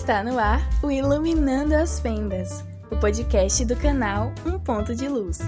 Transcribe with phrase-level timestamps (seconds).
[0.00, 5.40] Está no ar o Iluminando as Fendas, o podcast do canal Um Ponto de Luz.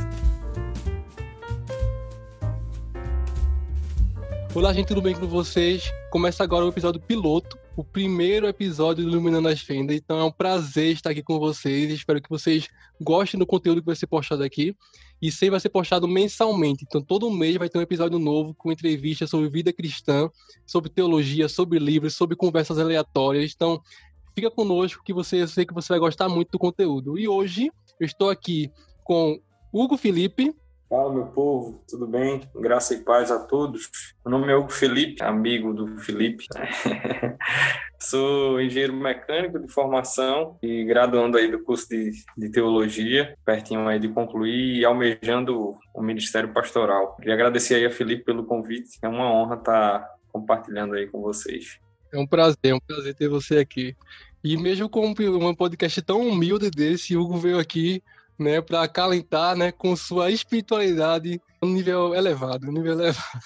[4.54, 5.91] Olá, gente, tudo bem com vocês?
[6.10, 9.96] Começa agora o episódio piloto, o primeiro episódio do Iluminando as Fendas.
[9.96, 11.91] Então é um prazer estar aqui com vocês.
[11.91, 12.69] Espero que vocês
[13.00, 14.77] gostem do conteúdo que vai ser postado aqui.
[15.21, 16.84] E sempre vai ser postado mensalmente.
[16.87, 20.29] Então todo mês vai ter um episódio novo com entrevistas sobre vida cristã,
[20.66, 23.53] sobre teologia, sobre livros, sobre conversas aleatórias.
[23.55, 23.80] Então
[24.34, 27.18] fica conosco que você, eu sei que você vai gostar muito do conteúdo.
[27.18, 28.70] E hoje eu estou aqui
[29.04, 29.40] com
[29.73, 30.54] Hugo Felipe.
[30.88, 32.42] Fala, meu povo, tudo bem?
[32.54, 33.90] Graça e paz a todos.
[34.24, 36.45] Meu nome é Hugo Felipe, amigo do Felipe.
[37.98, 43.98] Sou engenheiro mecânico de formação e graduando aí do curso de, de teologia, pertinho aí
[43.98, 47.16] de concluir e almejando o ministério pastoral.
[47.16, 51.78] Queria agradecer aí a Felipe pelo convite, é uma honra estar compartilhando aí com vocês.
[52.12, 53.97] É um prazer, é um prazer ter você aqui.
[54.45, 58.02] E mesmo com um podcast tão humilde desse, Hugo veio aqui
[58.38, 63.41] né, para acalentar, né, com sua espiritualidade um nível elevado, um nível elevado.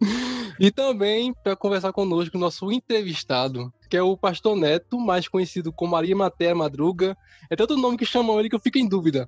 [0.60, 5.72] e também para conversar conosco o nosso entrevistado, que é o pastor Neto, mais conhecido
[5.72, 7.16] como Maria Matéria Madruga.
[7.50, 9.26] É tanto nome que chamam ele que eu fico em dúvida.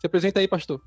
[0.00, 0.82] Se apresenta aí, pastor.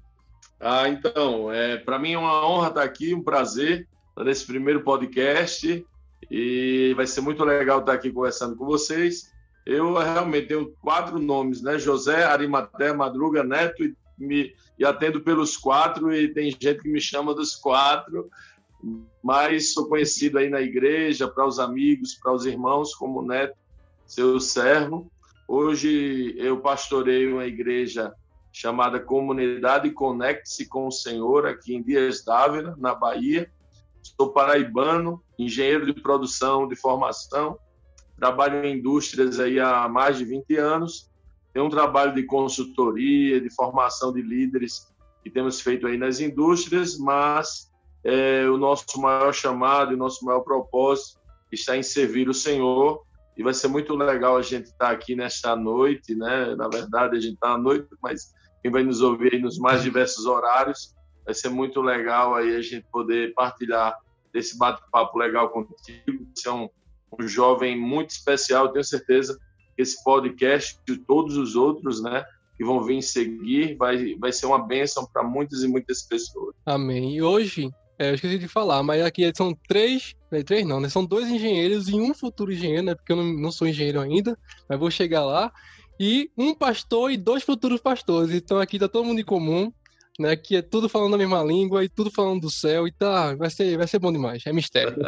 [0.59, 5.85] Ah, então, é, para mim é uma honra estar aqui, um prazer nesse primeiro podcast
[6.29, 9.31] e vai ser muito legal estar aqui conversando com vocês.
[9.65, 11.79] Eu realmente tenho quatro nomes, né?
[11.79, 17.01] José, Arimaté, Madruga, Neto e, me, e atendo pelos quatro e tem gente que me
[17.01, 18.29] chama dos quatro,
[19.23, 23.57] mas sou conhecido aí na igreja, para os amigos, para os irmãos, como Neto,
[24.05, 25.11] seu servo.
[25.47, 28.13] Hoje eu pastoreio uma igreja
[28.51, 33.51] chamada Comunidade Conecte-se com o Senhor, aqui em Dias Dávila, na Bahia.
[34.05, 37.57] Sou paraibano, engenheiro de produção de formação,
[38.17, 41.11] trabalho em indústrias aí há mais de 20 anos,
[41.51, 46.97] tenho um trabalho de consultoria, de formação de líderes que temos feito aí nas indústrias,
[46.97, 47.71] mas
[48.03, 51.19] é, o nosso maior chamado e o nosso maior propósito
[51.51, 53.03] está em servir o Senhor.
[53.35, 56.55] E vai ser muito legal a gente estar aqui nesta noite, né?
[56.55, 60.25] Na verdade, a gente está à noite, mas quem vai nos ouvir nos mais diversos
[60.25, 60.94] horários,
[61.25, 63.97] vai ser muito legal aí a gente poder partilhar
[64.31, 66.27] desse bate-papo legal contigo.
[66.33, 66.69] Você é um
[67.19, 68.71] um jovem muito especial.
[68.71, 69.37] tenho certeza
[69.75, 72.23] que esse podcast e todos os outros, né,
[72.57, 76.55] que vão vir seguir, vai, vai ser uma bênção para muitas e muitas pessoas.
[76.65, 77.15] Amém.
[77.15, 77.69] E hoje,
[77.99, 80.89] é, eu esqueci de falar, mas aqui são três, né, três não, né?
[80.89, 82.95] São dois engenheiros e um futuro engenheiro, né?
[82.95, 84.37] Porque eu não, não sou engenheiro ainda,
[84.69, 85.51] mas vou chegar lá.
[85.99, 88.33] E um pastor e dois futuros pastores.
[88.33, 89.71] Então aqui tá todo mundo em comum,
[90.19, 90.35] né?
[90.35, 92.87] Que é tudo falando a mesma língua e tudo falando do céu.
[92.87, 94.43] E tá, vai ser, vai ser bom demais.
[94.45, 94.95] É mistério.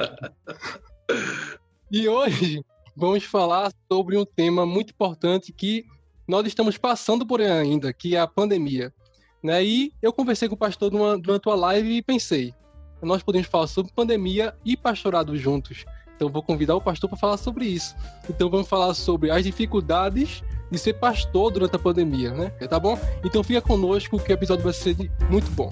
[1.90, 2.62] E hoje
[2.98, 5.86] vamos falar sobre um tema muito importante que
[6.28, 8.94] nós estamos passando por ainda, que é a pandemia.
[9.42, 9.64] Né?
[9.64, 10.92] E eu conversei com o pastor
[11.22, 12.54] durante uma live e pensei,
[13.02, 15.86] nós podemos falar sobre pandemia e pastorado juntos.
[16.14, 17.96] Então vou convidar o pastor para falar sobre isso.
[18.30, 22.50] Então vamos falar sobre as dificuldades de ser pastor durante a pandemia, né?
[22.68, 23.00] Tá bom?
[23.24, 24.96] Então fica conosco que o episódio vai ser
[25.30, 25.70] muito bom.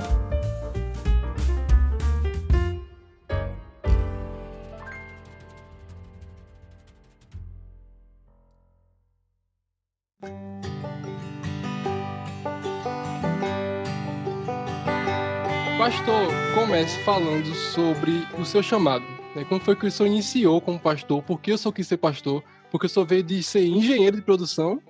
[15.86, 19.06] pastor comece falando sobre o seu chamado.
[19.36, 19.46] Né?
[19.48, 21.22] Como foi que o senhor iniciou como pastor?
[21.22, 22.44] Por que eu só quis ser pastor?
[22.76, 24.82] Porque eu só veio de ser engenheiro de produção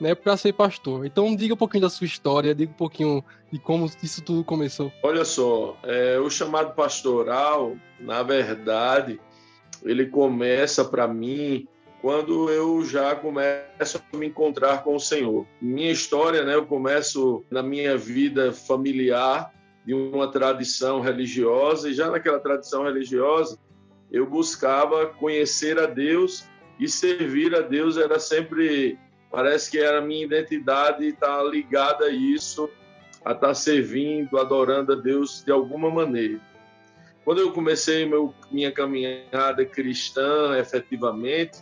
[0.00, 1.04] né, para ser pastor.
[1.04, 4.92] Então, diga um pouquinho da sua história, diga um pouquinho de como isso tudo começou.
[5.02, 9.18] Olha só, é, o chamado pastoral, na verdade,
[9.82, 11.66] ele começa para mim
[12.00, 15.44] quando eu já começo a me encontrar com o Senhor.
[15.60, 19.52] Minha história, né, eu começo na minha vida familiar
[19.84, 23.58] de uma tradição religiosa, e já naquela tradição religiosa,
[24.12, 26.46] eu buscava conhecer a Deus
[26.78, 28.98] e servir a Deus era sempre,
[29.30, 32.68] parece que era a minha identidade estar ligada a isso,
[33.24, 36.40] a estar servindo, adorando a Deus de alguma maneira.
[37.24, 41.58] Quando eu comecei meu, minha caminhada cristã, efetivamente,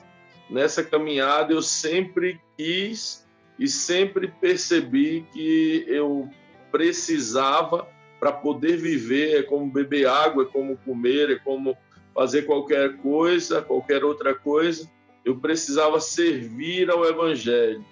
[0.50, 3.26] nessa caminhada eu sempre quis
[3.58, 6.28] e sempre percebi que eu
[6.70, 7.88] precisava
[8.20, 11.76] para poder viver, é como beber água, é como comer, é como
[12.14, 14.90] fazer qualquer coisa, qualquer outra coisa.
[15.24, 17.84] Eu precisava servir ao Evangelho.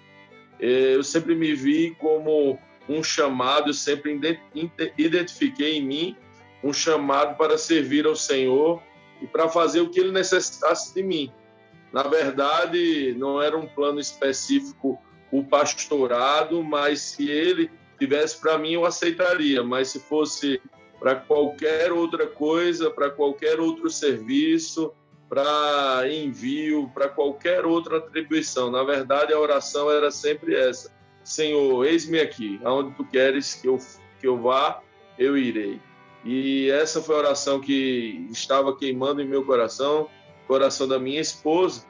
[0.59, 4.19] É, eu sempre me vi como um chamado, eu sempre
[4.97, 6.17] identifiquei em mim
[6.63, 8.81] um chamado para servir ao Senhor
[9.21, 11.31] e para fazer o que Ele necessitasse de mim.
[11.91, 14.99] Na verdade, não era um plano específico
[15.33, 17.69] o pastorado, mas se ele
[17.99, 19.63] tivesse para mim, eu aceitaria.
[19.63, 20.61] Mas se fosse
[20.99, 24.93] para qualquer outra coisa, para qualquer outro serviço,
[25.29, 28.69] para envio, para qualquer outra atribuição.
[28.69, 30.91] Na verdade, a oração era sempre essa:
[31.23, 33.79] Senhor, eis-me aqui, aonde tu queres que eu,
[34.19, 34.81] que eu vá,
[35.17, 35.79] eu irei.
[36.25, 40.09] E essa foi a oração que estava queimando em meu coração,
[40.47, 41.85] coração da minha esposa.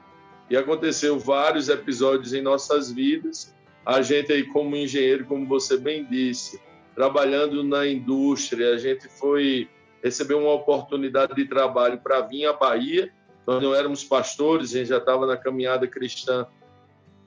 [0.50, 3.54] E aconteceu vários episódios em nossas vidas.
[3.86, 6.60] A gente aí como engenheiro, como você bem disse,
[6.94, 9.68] trabalhando na indústria, a gente foi
[10.02, 13.12] receber uma oportunidade de trabalho para vir à Bahia.
[13.46, 16.46] Nós não éramos pastores, a gente já estava na caminhada cristã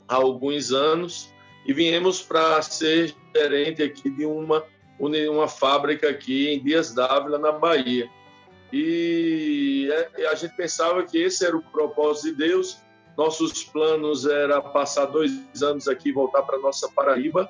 [0.07, 1.31] há alguns anos
[1.65, 4.63] e viemos para ser gerente aqui de uma
[4.99, 8.09] uma fábrica aqui em Dias Dávila, na Bahia.
[8.73, 12.79] E é, a gente pensava que esse era o propósito de Deus.
[13.15, 15.31] Nossos planos era passar dois
[15.61, 17.47] anos aqui e voltar para nossa Paraíba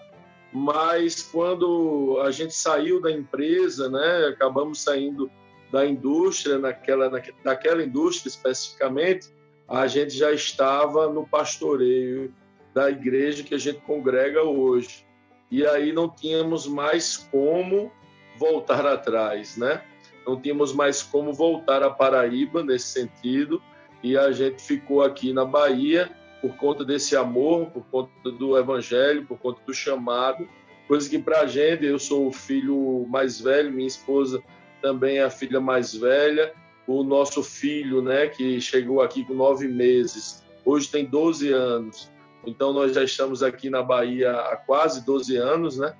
[0.51, 5.29] mas quando a gente saiu da empresa, né, acabamos saindo
[5.71, 7.09] da indústria, naquela,
[7.43, 9.29] naquela indústria especificamente,
[9.67, 12.33] a gente já estava no pastoreio
[12.73, 15.05] da igreja que a gente congrega hoje.
[15.51, 17.91] E aí não tínhamos mais como
[18.37, 19.83] voltar atrás, né?
[20.25, 23.61] Não tínhamos mais como voltar a Paraíba nesse sentido,
[24.03, 26.09] e a gente ficou aqui na Bahia
[26.41, 30.47] por conta desse amor, por conta do evangelho, por conta do chamado,
[30.87, 34.41] coisa que para a gente, eu sou o filho mais velho, minha esposa
[34.81, 36.53] também a filha mais velha,
[36.87, 42.11] o nosso filho, né, que chegou aqui com nove meses, hoje tem 12 anos,
[42.45, 45.93] então nós já estamos aqui na Bahia há quase 12 anos, né?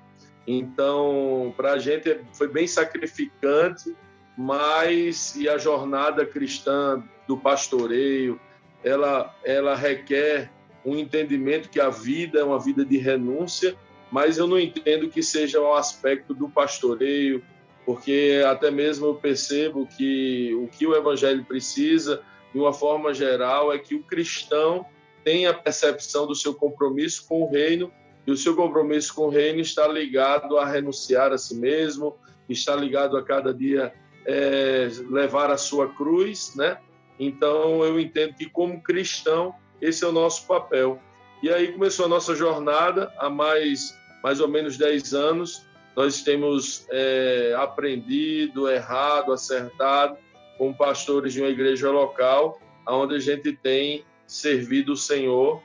[0.46, 3.94] Então, para a gente foi bem sacrificante,
[4.36, 8.40] mas e a jornada cristã do pastoreio,
[8.82, 10.50] ela, ela requer
[10.86, 13.76] um entendimento que a vida é uma vida de renúncia,
[14.10, 17.44] mas eu não entendo que seja um aspecto do pastoreio,
[17.88, 22.20] porque até mesmo eu percebo que o que o evangelho precisa,
[22.52, 24.84] de uma forma geral, é que o cristão
[25.24, 27.90] tenha a percepção do seu compromisso com o reino,
[28.26, 32.14] e o seu compromisso com o reino está ligado a renunciar a si mesmo,
[32.46, 33.94] está ligado a cada dia
[34.26, 36.76] é, levar a sua cruz, né?
[37.18, 41.00] Então, eu entendo que, como cristão, esse é o nosso papel.
[41.42, 45.66] E aí começou a nossa jornada, há mais, mais ou menos 10 anos.
[45.98, 50.16] Nós temos é, aprendido, errado, acertado
[50.56, 55.60] com pastores de uma igreja local, onde a gente tem servido o Senhor.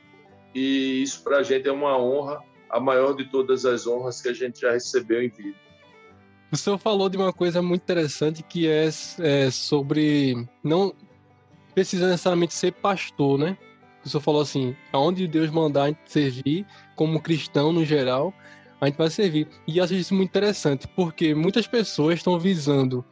[0.55, 4.29] E isso para a gente é uma honra, a maior de todas as honras que
[4.29, 5.55] a gente já recebeu em vida.
[6.51, 8.89] O senhor falou de uma coisa muito interessante que é,
[9.19, 10.95] é sobre não
[11.75, 13.55] precisa necessariamente ser pastor, né?
[14.03, 16.65] O senhor falou assim, aonde Deus mandar a gente servir,
[16.95, 18.33] como cristão no geral,
[18.83, 19.47] a gente vai servir.
[19.67, 23.03] E eu acho isso muito interessante, porque muitas pessoas estão visando,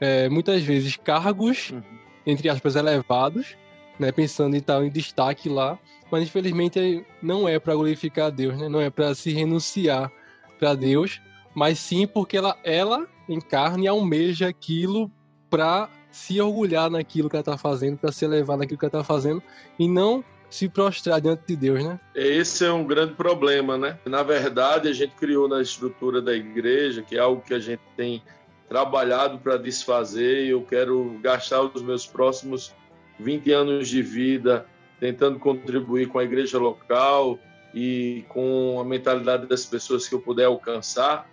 [0.00, 1.82] é, muitas vezes, cargos, uhum.
[2.26, 3.56] entre aspas, elevados,
[3.98, 5.78] né, pensando em estar em destaque lá,
[6.10, 8.68] mas infelizmente não é para glorificar a Deus, né?
[8.68, 10.12] não é para se renunciar
[10.58, 11.20] para Deus,
[11.54, 15.10] mas sim porque ela, ela encarna e almeja aquilo
[15.48, 19.04] para se orgulhar naquilo que ela está fazendo, para se elevar naquilo que ela está
[19.04, 19.42] fazendo
[19.78, 20.24] e não
[20.54, 21.98] se prostrar diante de Deus, né?
[22.14, 23.98] Esse é um grande problema, né?
[24.06, 27.82] Na verdade, a gente criou na estrutura da igreja, que é algo que a gente
[27.96, 28.22] tem
[28.68, 32.72] trabalhado para desfazer, e eu quero gastar os meus próximos
[33.18, 34.64] 20 anos de vida
[35.00, 37.36] tentando contribuir com a igreja local
[37.74, 41.28] e com a mentalidade das pessoas que eu puder alcançar,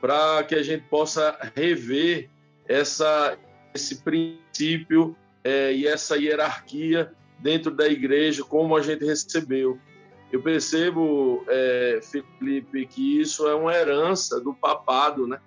[0.00, 2.30] para que a gente possa rever
[2.66, 3.36] essa
[3.74, 5.14] esse princípio
[5.44, 9.78] é, e essa hierarquia dentro da igreja, como a gente recebeu.
[10.30, 15.38] Eu percebo, é, Felipe, que isso é uma herança do papado, né?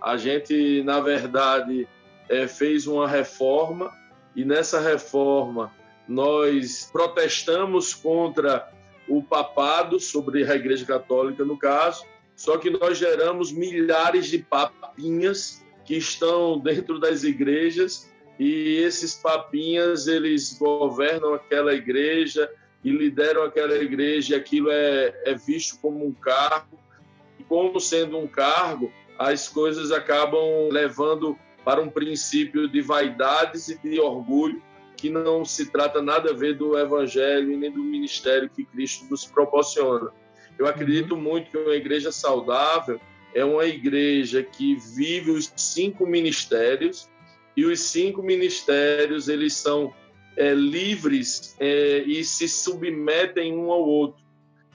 [0.00, 1.86] A gente, na verdade,
[2.28, 3.92] é, fez uma reforma
[4.34, 5.70] e nessa reforma
[6.08, 8.72] nós protestamos contra
[9.06, 12.04] o papado sobre a Igreja Católica, no caso,
[12.34, 18.10] só que nós geramos milhares de papinhas que estão dentro das igrejas
[18.40, 22.50] e esses papinhas eles governam aquela igreja
[22.82, 26.80] e lideram aquela igreja e aquilo é, é visto como um cargo
[27.38, 33.78] e como sendo um cargo as coisas acabam levando para um princípio de vaidades e
[33.78, 34.62] de orgulho
[34.96, 39.06] que não se trata nada a ver do evangelho e nem do ministério que Cristo
[39.10, 40.10] nos proporciona.
[40.58, 41.20] Eu acredito uhum.
[41.20, 42.98] muito que uma igreja saudável
[43.34, 47.10] é uma igreja que vive os cinco ministérios
[47.56, 49.92] e os cinco ministérios eles são
[50.36, 54.22] é, livres é, e se submetem um ao outro.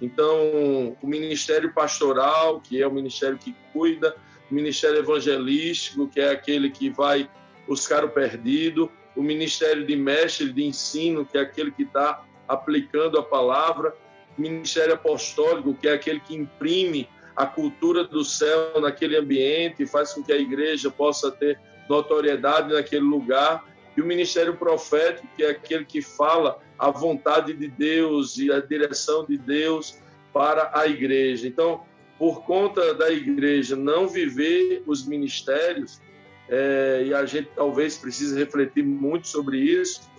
[0.02, 4.16] Então, o ministério pastoral, que é o ministério que cuida,
[4.52, 7.30] o ministério evangelístico, que é aquele que vai
[7.68, 13.18] buscar o perdido, o ministério de mestre de ensino, que é aquele que está aplicando
[13.18, 13.96] a palavra,
[14.38, 20.14] o ministério apostólico, que é aquele que imprime a cultura do céu naquele ambiente faz
[20.14, 23.64] com que a igreja possa ter notoriedade naquele lugar,
[23.96, 28.60] e o ministério profético, que é aquele que fala a vontade de Deus e a
[28.60, 29.98] direção de Deus
[30.34, 31.48] para a igreja.
[31.48, 31.84] Então,
[32.20, 36.02] por conta da igreja não viver os ministérios,
[36.50, 40.14] é, e a gente talvez precise refletir muito sobre isso,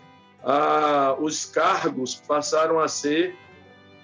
[1.19, 3.35] os cargos passaram a ser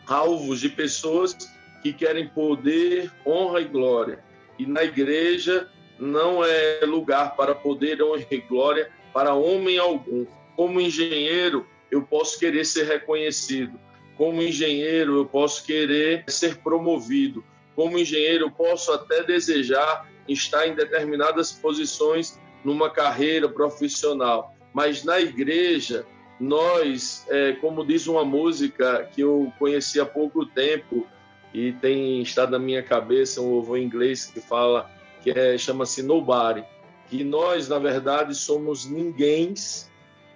[0.07, 1.37] alvos de pessoas
[1.83, 4.25] que querem poder, honra e glória.
[4.59, 5.69] E na igreja
[5.99, 10.27] não é lugar para poder, honra e glória para homem algum.
[10.57, 13.79] Como engenheiro, eu posso querer ser reconhecido.
[14.17, 17.45] Como engenheiro, eu posso querer ser promovido.
[17.75, 24.55] Como engenheiro, eu posso até desejar estar em determinadas posições numa carreira profissional.
[24.73, 26.07] Mas na igreja,
[26.39, 31.07] nós, é, como diz uma música que eu conheci há pouco tempo
[31.53, 34.91] e tem estado na minha cabeça, um louvor em inglês que fala
[35.23, 36.65] que é, chama-se Nobody,
[37.09, 39.55] que nós, na verdade, somos ninguém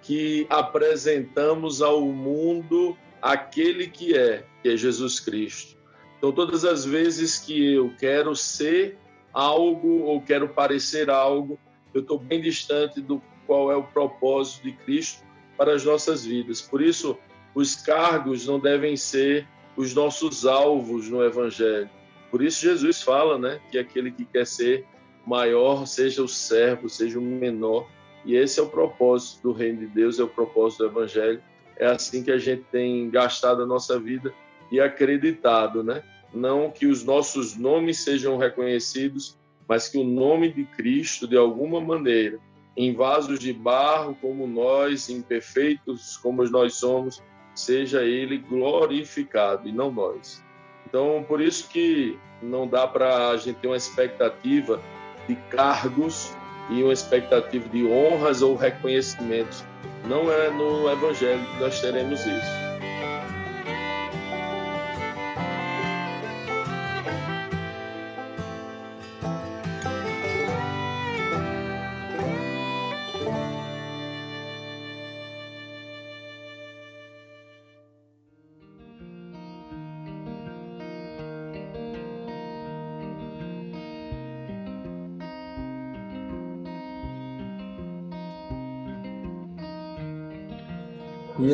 [0.01, 5.77] que apresentamos ao mundo aquele que é, que é Jesus Cristo.
[6.17, 8.97] Então, todas as vezes que eu quero ser
[9.33, 11.59] algo ou quero parecer algo,
[11.93, 15.23] eu estou bem distante do qual é o propósito de Cristo
[15.57, 16.61] para as nossas vidas.
[16.61, 17.17] Por isso,
[17.53, 21.89] os cargos não devem ser os nossos alvos no Evangelho.
[22.37, 24.85] Por isso, Jesus fala né, que aquele que quer ser
[25.25, 27.89] maior seja o servo, seja o menor.
[28.23, 31.41] E esse é o propósito do reino de Deus, é o propósito do Evangelho.
[31.77, 34.31] É assim que a gente tem gastado a nossa vida
[34.71, 36.03] e acreditado, né?
[36.31, 39.35] Não que os nossos nomes sejam reconhecidos,
[39.67, 42.37] mas que o nome de Cristo, de alguma maneira,
[42.77, 47.19] em vasos de barro como nós, imperfeitos como nós somos,
[47.55, 50.45] seja ele glorificado e não nós.
[50.87, 54.81] Então, por isso que não dá para a gente ter uma expectativa
[55.27, 56.33] de cargos
[56.69, 59.65] e uma expectativa de honras ou reconhecimentos.
[60.05, 62.66] Não é no Evangelho que nós teremos isso.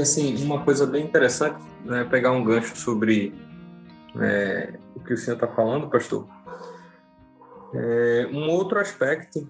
[0.03, 3.33] Assim, uma coisa bem interessante, né, pegar um gancho sobre
[4.19, 6.27] é, o que o senhor está falando, pastor.
[7.73, 9.47] É, um outro aspecto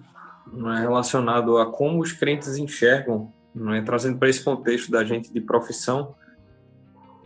[0.52, 3.32] é, relacionado a como os crentes enxergam,
[3.72, 6.14] é, trazendo para esse contexto da gente de profissão,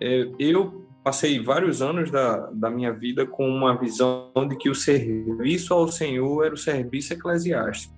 [0.01, 4.75] é, eu passei vários anos da, da minha vida com uma visão de que o
[4.75, 7.98] serviço ao Senhor era o serviço eclesiástico.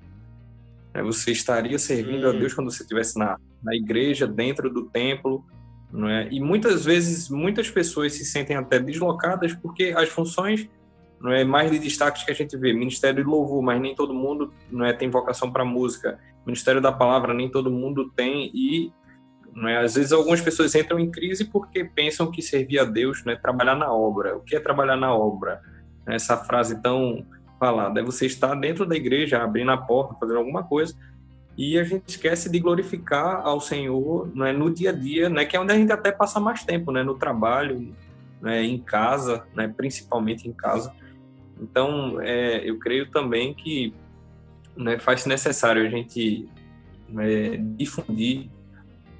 [1.03, 2.31] Você estaria servindo hum.
[2.31, 5.45] a Deus quando você estivesse na, na igreja, dentro do templo,
[5.93, 6.29] não é?
[6.31, 10.69] E muitas vezes, muitas pessoas se sentem até deslocadas porque as funções
[11.21, 14.15] não é mais de destaques que a gente vê, ministério de louvor, mas nem todo
[14.15, 18.91] mundo não é tem vocação para música, ministério da palavra nem todo mundo tem e
[19.55, 23.25] não é, às vezes algumas pessoas entram em crise porque pensam que servir a Deus
[23.25, 24.37] não é trabalhar na obra.
[24.37, 25.61] O que é trabalhar na obra?
[26.07, 27.27] Essa frase tão
[27.61, 30.97] falada é você estar dentro da igreja, abrindo a porta, fazendo alguma coisa,
[31.57, 35.55] e a gente esquece de glorificar ao Senhor né, no dia a dia, né, que
[35.55, 37.95] é onde a gente até passa mais tempo, né, no trabalho,
[38.41, 40.91] né, em casa, né, principalmente em casa.
[41.61, 43.93] Então, é, eu creio também que
[44.75, 46.49] né, faz necessário a gente
[47.07, 48.49] né, difundir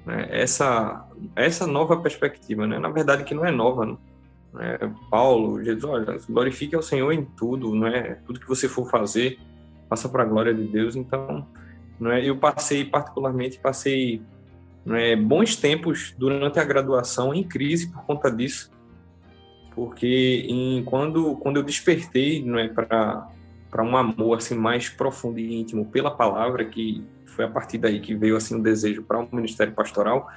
[0.03, 2.65] né, essa, essa nova perspectiva.
[2.65, 2.79] Né?
[2.79, 3.97] Na verdade, que não é nova.
[4.53, 4.77] Né?
[5.09, 8.15] Paulo, Jesus, olha, glorifique ao Senhor em tudo, não é?
[8.25, 9.39] Tudo que você for fazer,
[9.89, 10.95] faça para a glória de Deus.
[10.95, 11.47] Então,
[11.99, 12.27] não é?
[12.27, 14.21] Eu passei, particularmente, passei
[14.87, 18.71] é, bons tempos durante a graduação em crise por conta disso,
[19.75, 23.29] porque em, quando, quando eu despertei não é, para
[23.69, 28.01] para um amor assim mais profundo e íntimo pela palavra que foi a partir daí
[28.01, 30.29] que veio assim o desejo para o um ministério pastoral?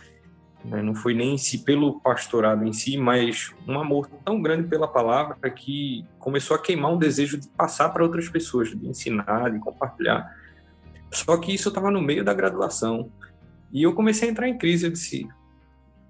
[0.64, 4.88] Não foi nem em si pelo pastorado em si mas um amor tão grande pela
[4.88, 9.58] palavra que começou a queimar um desejo de passar para outras pessoas de ensinar de
[9.58, 10.34] compartilhar
[11.14, 13.10] só que isso estava no meio da graduação.
[13.72, 14.86] E eu comecei a entrar em crise.
[14.86, 15.28] Eu disse: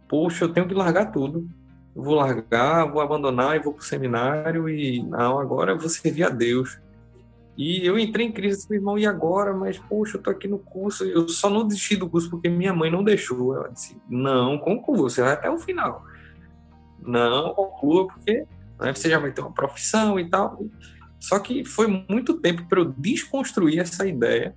[0.08, 1.49] Poxa, eu tenho que largar tudo.
[1.94, 4.68] Eu vou largar, vou abandonar e vou para o seminário.
[4.68, 6.80] E não, agora eu vou servir a Deus.
[7.56, 9.52] E eu entrei em crise, disse, irmão, e agora?
[9.54, 12.75] Mas, poxa, eu tô aqui no curso, eu só não desisti do curso porque minha
[12.75, 13.54] mãe não deixou.
[13.54, 16.04] Ela disse, não, conclua, você vai até o final.
[17.00, 18.44] Não, conclua, porque
[18.80, 20.64] né, você já vai ter uma profissão e tal.
[21.20, 24.54] Só que foi muito tempo para eu desconstruir essa ideia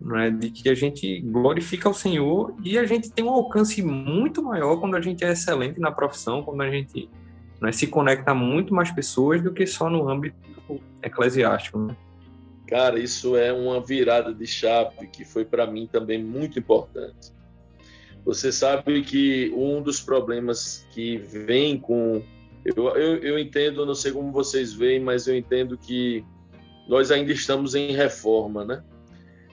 [0.00, 4.42] né, de que a gente glorifica o Senhor e a gente tem um alcance muito
[4.42, 7.08] maior quando a gente é excelente na profissão, quando a gente
[7.60, 10.36] né, se conecta a muito mais pessoas do que só no âmbito
[11.02, 11.78] eclesiástico.
[11.78, 11.96] Né?
[12.66, 17.32] Cara, isso é uma virada de chave que foi para mim também muito importante.
[18.24, 22.22] Você sabe que um dos problemas que vem com.
[22.64, 26.24] Eu, eu, eu entendo, não sei como vocês veem, mas eu entendo que
[26.88, 28.82] nós ainda estamos em reforma, né?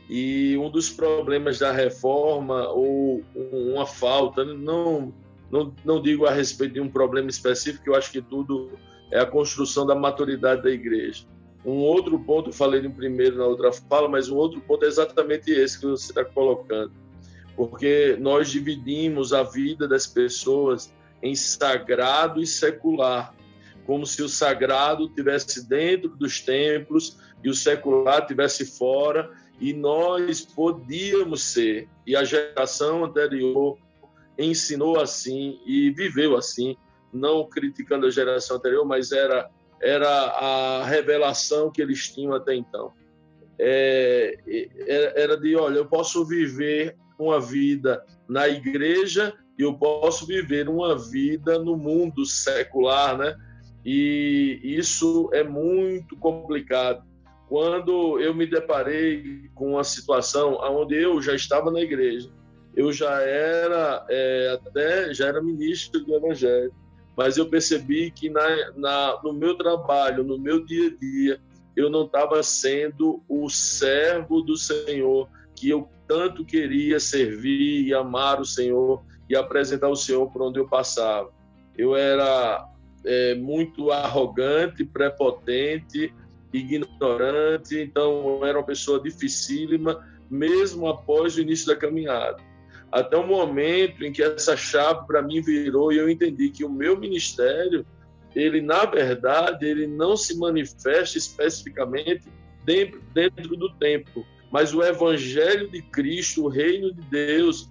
[0.10, 5.14] E um dos problemas da reforma, ou uma falta, não,
[5.52, 8.72] não, não digo a respeito de um problema específico, eu acho que tudo
[9.12, 11.26] é a construção da maturidade da igreja.
[11.66, 14.88] Um outro ponto, eu falei no primeiro, na outra fala, mas um outro ponto é
[14.88, 16.92] exatamente esse que você está colocando.
[17.56, 23.34] Porque nós dividimos a vida das pessoas em sagrado e secular,
[23.86, 30.42] como se o sagrado tivesse dentro dos templos e o secular tivesse fora, e nós
[30.42, 33.78] podíamos ser, e a geração anterior
[34.38, 36.76] ensinou assim e viveu assim,
[37.14, 39.50] não criticando a geração anterior, mas era
[39.84, 42.94] era a revelação que eles tinham até então.
[43.60, 44.36] É,
[45.16, 50.98] era de, olha, eu posso viver uma vida na igreja e eu posso viver uma
[50.98, 53.36] vida no mundo secular, né?
[53.86, 57.06] E isso é muito complicado.
[57.50, 62.32] Quando eu me deparei com uma situação onde eu já estava na igreja,
[62.76, 66.74] eu já era é, até já era ministro do evangelho,
[67.16, 71.42] mas eu percebi que na, na, no meu trabalho, no meu dia a dia,
[71.76, 78.42] eu não estava sendo o servo do Senhor que eu tanto queria servir e amar
[78.42, 81.32] o Senhor e apresentar o Senhor por onde eu passava.
[81.78, 82.68] Eu era
[83.06, 86.14] é, muito arrogante, prepotente,
[86.52, 92.53] ignorante, então eu era uma pessoa dificílima, mesmo após o início da caminhada
[92.94, 96.70] até o momento em que essa chave para mim virou e eu entendi que o
[96.70, 97.84] meu ministério,
[98.36, 102.28] ele na verdade, ele não se manifesta especificamente
[102.64, 107.68] dentro, dentro do templo, mas o evangelho de Cristo, o reino de Deus,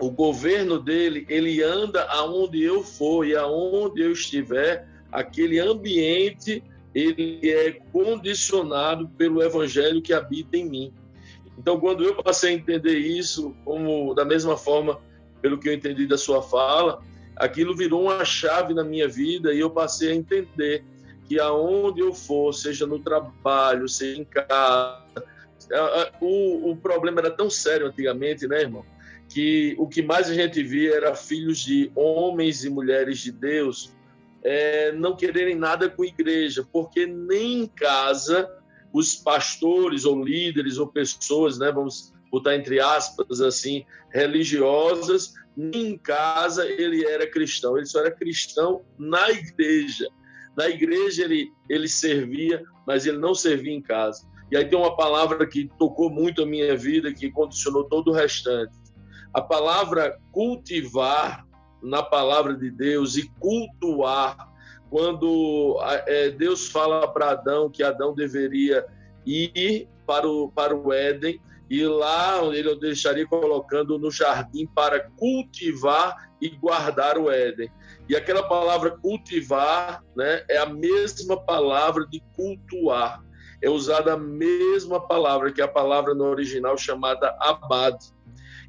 [0.00, 7.48] o governo dele, ele anda aonde eu for e aonde eu estiver, aquele ambiente ele
[7.48, 10.92] é condicionado pelo evangelho que habita em mim.
[11.58, 15.00] Então, quando eu passei a entender isso, como da mesma forma,
[15.40, 17.02] pelo que eu entendi da sua fala,
[17.34, 20.84] aquilo virou uma chave na minha vida e eu passei a entender
[21.26, 25.02] que aonde eu for, seja no trabalho, seja em casa,
[26.20, 28.84] o, o problema era tão sério antigamente, né, irmão?
[29.28, 33.92] Que o que mais a gente via era filhos de homens e mulheres de Deus
[34.44, 38.48] é, não quererem nada com igreja, porque nem em casa
[38.96, 46.66] os pastores ou líderes ou pessoas, né, vamos botar entre aspas assim, religiosas, em casa
[46.66, 50.08] ele era cristão, ele só era cristão na igreja.
[50.56, 54.26] Na igreja ele, ele servia, mas ele não servia em casa.
[54.50, 58.14] E aí tem uma palavra que tocou muito a minha vida, que condicionou todo o
[58.14, 58.78] restante.
[59.34, 61.46] A palavra cultivar
[61.82, 64.45] na palavra de Deus e cultuar
[64.90, 68.86] quando é, Deus fala para Adão que Adão deveria
[69.24, 75.10] ir para o, para o Éden e lá ele o deixaria colocando no jardim para
[75.16, 77.70] cultivar e guardar o Éden.
[78.08, 83.20] E aquela palavra cultivar né, é a mesma palavra de cultuar.
[83.60, 87.96] É usada a mesma palavra que é a palavra no original chamada abad.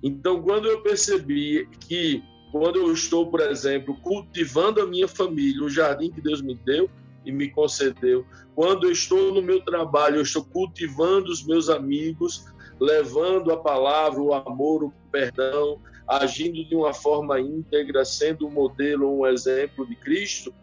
[0.02, 5.70] Então, quando eu percebi que quando eu estou, por exemplo, cultivando a minha família, o
[5.70, 6.90] jardim que Deus me deu
[7.26, 12.46] e me concedeu, quando eu estou no meu trabalho, eu estou cultivando os meus amigos,
[12.80, 19.20] levando a palavra, o amor, o perdão, agindo de uma forma íntegra, sendo um modelo,
[19.20, 20.54] um exemplo de Cristo,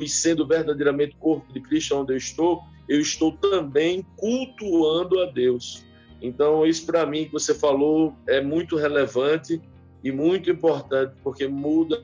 [0.00, 5.84] e sendo verdadeiramente corpo de Cristo onde eu estou, eu estou também cultuando a Deus.
[6.20, 9.60] Então, isso para mim que você falou é muito relevante
[10.02, 12.02] e muito importante, porque muda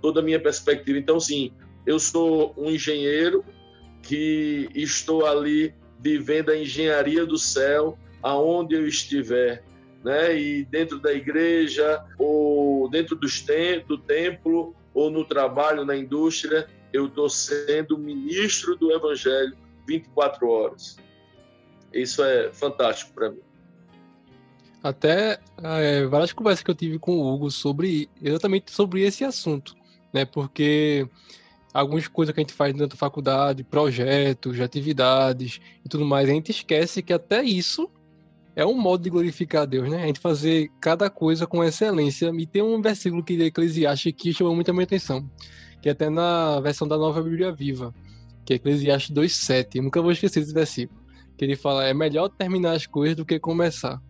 [0.00, 0.98] toda a minha perspectiva.
[0.98, 1.52] Então, sim,
[1.86, 3.44] eu sou um engenheiro
[4.02, 9.64] que estou ali vivendo a engenharia do céu, aonde eu estiver.
[10.04, 10.38] né?
[10.38, 17.28] E dentro da igreja, ou dentro do templo, ou no trabalho, na indústria, eu estou
[17.28, 19.56] sendo ministro do Evangelho
[19.86, 20.96] 24 horas.
[21.92, 23.47] Isso é fantástico para mim.
[24.82, 29.74] Até é, várias conversas que eu tive com o Hugo sobre exatamente sobre esse assunto,
[30.12, 30.24] né?
[30.24, 31.08] Porque
[31.74, 36.32] algumas coisas que a gente faz dentro da faculdade, projetos, atividades e tudo mais, a
[36.32, 37.90] gente esquece que até isso
[38.54, 40.02] é um modo de glorificar a Deus, né?
[40.02, 42.32] A gente fazer cada coisa com excelência.
[42.36, 45.28] E tem um versículo que Eclesiastes que chamou muito a minha atenção,
[45.80, 47.94] que é até na versão da Nova Bíblia Viva,
[48.44, 49.78] que é Eclesiastes 2:7.
[49.78, 51.00] Eu nunca vou esquecer esse versículo,
[51.36, 54.00] que ele fala: "É melhor terminar as coisas do que começar".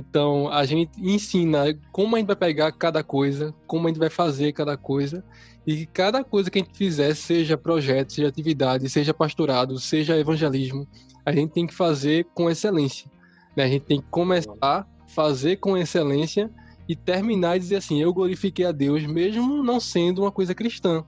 [0.00, 4.08] Então, a gente ensina como a gente vai pegar cada coisa, como a gente vai
[4.08, 5.22] fazer cada coisa,
[5.66, 10.18] e que cada coisa que a gente fizer, seja projeto, seja atividade, seja pastorado, seja
[10.18, 10.88] evangelismo,
[11.24, 13.10] a gente tem que fazer com excelência.
[13.54, 13.64] Né?
[13.64, 16.50] A gente tem que começar, fazer com excelência
[16.88, 21.04] e terminar e dizer assim: eu glorifiquei a Deus, mesmo não sendo uma coisa cristã.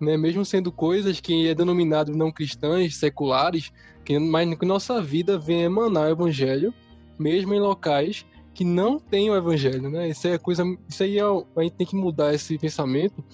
[0.00, 0.16] Né?
[0.16, 3.72] Mesmo sendo coisas que é denominado não cristãs, seculares,
[4.04, 6.72] que, mas que nossa vida vem emanar o evangelho
[7.18, 10.08] mesmo em locais que não têm o evangelho, né?
[10.08, 13.24] Isso é coisa, isso aí é, a gente tem que mudar esse pensamento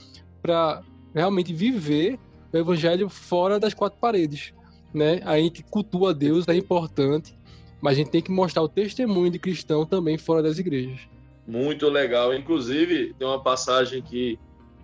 [0.42, 0.82] para
[1.14, 2.18] realmente viver
[2.52, 4.52] o evangelho fora das quatro paredes,
[4.92, 5.20] né?
[5.24, 7.34] A gente cultua Deus, é importante,
[7.80, 11.08] mas a gente tem que mostrar o testemunho de cristão também fora das igrejas.
[11.46, 12.34] Muito legal.
[12.34, 14.38] Inclusive, tem uma passagem que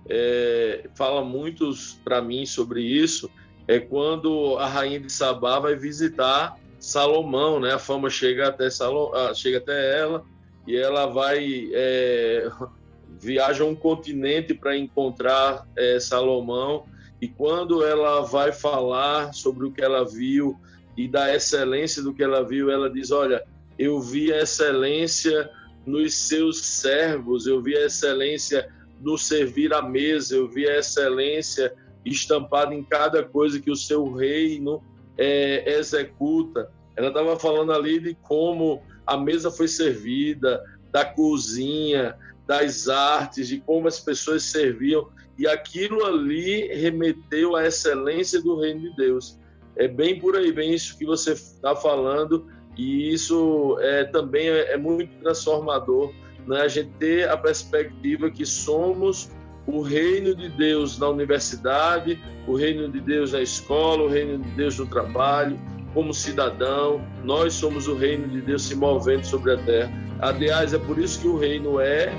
[0.08, 1.70] é, fala muito
[2.04, 3.30] para mim sobre isso,
[3.68, 7.74] é quando a rainha de Sabá vai visitar Salomão, né?
[7.74, 10.24] A fama chega até, Salom, ah, chega até ela
[10.66, 12.50] e ela vai é,
[13.20, 16.86] viaja um continente para encontrar é, Salomão
[17.20, 20.58] e quando ela vai falar sobre o que ela viu
[20.96, 23.44] e da excelência do que ela viu, ela diz: olha,
[23.78, 25.50] eu vi a excelência
[25.84, 31.74] nos seus servos, eu vi a excelência no servir à mesa, eu vi a excelência
[32.04, 34.82] estampada em cada coisa que o seu reino
[35.20, 36.72] é, executa.
[36.96, 43.60] Ela estava falando ali de como a mesa foi servida, da cozinha, das artes, de
[43.60, 49.38] como as pessoas serviam, e aquilo ali remeteu à excelência do reino de Deus.
[49.76, 54.72] É bem por aí, bem isso que você está falando, e isso é, também é,
[54.72, 56.12] é muito transformador,
[56.46, 56.62] né?
[56.62, 59.30] a gente ter a perspectiva que somos
[59.72, 64.50] o reino de Deus na universidade, o reino de Deus na escola, o reino de
[64.50, 65.58] Deus no trabalho,
[65.94, 69.92] como cidadão, nós somos o reino de Deus se movendo sobre a terra.
[70.20, 72.12] Aliás, é por isso que o reino é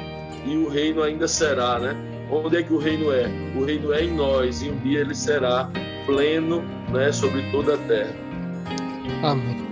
[0.46, 1.96] e o reino ainda será, né?
[2.32, 3.28] Onde é que o reino é?
[3.56, 5.70] O reino é em nós e um dia ele será
[6.06, 8.16] pleno, né, sobre toda a terra.
[9.24, 9.71] Amém.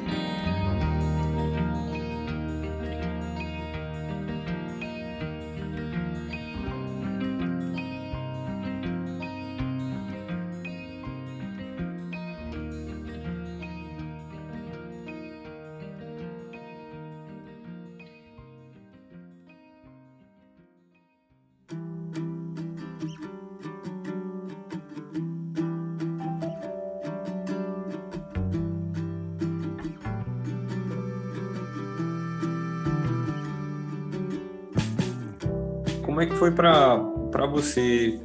[36.19, 38.19] Como é que foi para você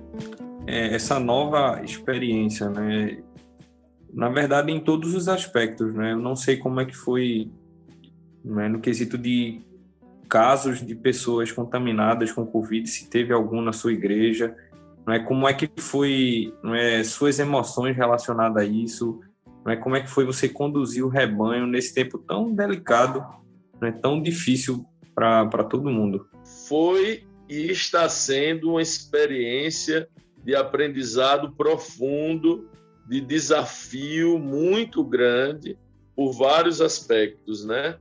[0.67, 3.23] é, essa nova experiência, né?
[4.13, 6.11] Na verdade, em todos os aspectos, né?
[6.11, 7.53] Eu não sei como é que foi
[8.45, 9.61] né, no quesito de
[10.29, 14.57] casos de pessoas contaminadas com Covid, se teve algum na sua igreja,
[15.07, 15.21] não é?
[15.21, 19.21] Como é que foi não é, suas emoções relacionadas a isso?
[19.65, 19.77] Não é?
[19.77, 23.25] Como é que foi você conduzir o rebanho nesse tempo tão delicado,
[23.81, 26.27] não é, tão difícil para todo mundo?
[26.67, 30.09] Foi e está sendo uma experiência
[30.45, 32.69] de aprendizado profundo,
[33.09, 35.79] de desafio muito grande
[36.15, 37.99] por vários aspectos, né?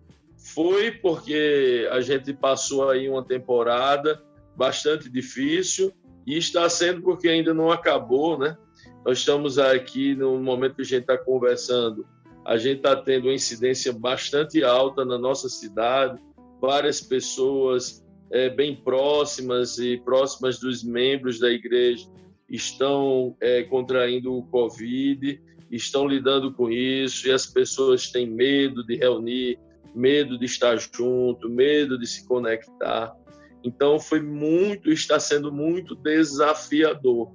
[0.54, 4.22] Foi porque a gente passou aí uma temporada
[4.56, 5.94] bastante difícil
[6.28, 8.58] e está sendo porque ainda não acabou, né?
[9.06, 12.06] Nós estamos aqui no momento que a gente está conversando,
[12.46, 16.22] a gente está tendo uma incidência bastante alta na nossa cidade,
[16.60, 18.03] várias pessoas
[18.34, 22.10] é, bem próximas e próximas dos membros da igreja
[22.50, 28.96] estão é, contraindo o Covid, estão lidando com isso, e as pessoas têm medo de
[28.96, 29.60] reunir,
[29.94, 33.16] medo de estar junto, medo de se conectar.
[33.64, 37.32] Então, foi muito, está sendo muito desafiador.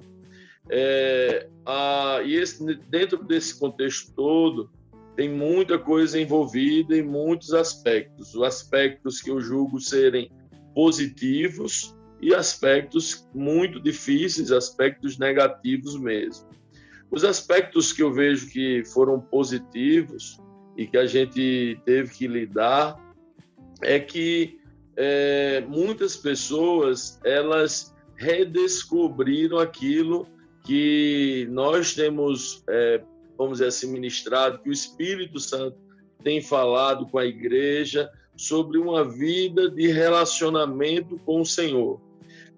[0.69, 4.69] É, a, e esse, dentro desse contexto todo,
[5.15, 10.29] tem muita coisa envolvida em muitos aspectos, os aspectos que eu julgo serem
[10.79, 16.47] positivos e aspectos muito difíceis, aspectos negativos mesmo.
[17.11, 20.39] Os aspectos que eu vejo que foram positivos
[20.77, 22.97] e que a gente teve que lidar
[23.83, 24.61] é que
[24.97, 30.29] é, muitas pessoas elas redescobriram aquilo
[30.65, 33.03] que nós temos, é,
[33.37, 35.77] vamos dizer assim, ministrado, que o Espírito Santo
[36.23, 42.01] tem falado com a igreja sobre uma vida de relacionamento com o Senhor.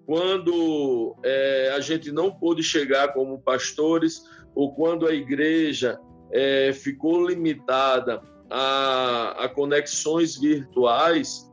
[0.05, 5.99] Quando é, a gente não pôde chegar como pastores, ou quando a igreja
[6.31, 11.51] é, ficou limitada a, a conexões virtuais,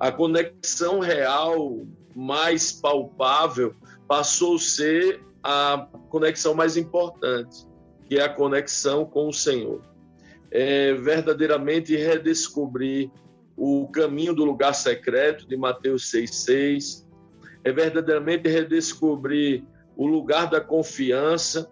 [0.00, 3.74] a conexão real mais palpável
[4.06, 7.66] passou a ser a conexão mais importante,
[8.06, 9.82] que é a conexão com o Senhor.
[10.50, 13.10] É verdadeiramente redescobrir
[13.58, 17.04] o caminho do lugar secreto de Mateus 6,6,
[17.64, 19.64] é verdadeiramente redescobrir
[19.96, 21.68] o lugar da confiança.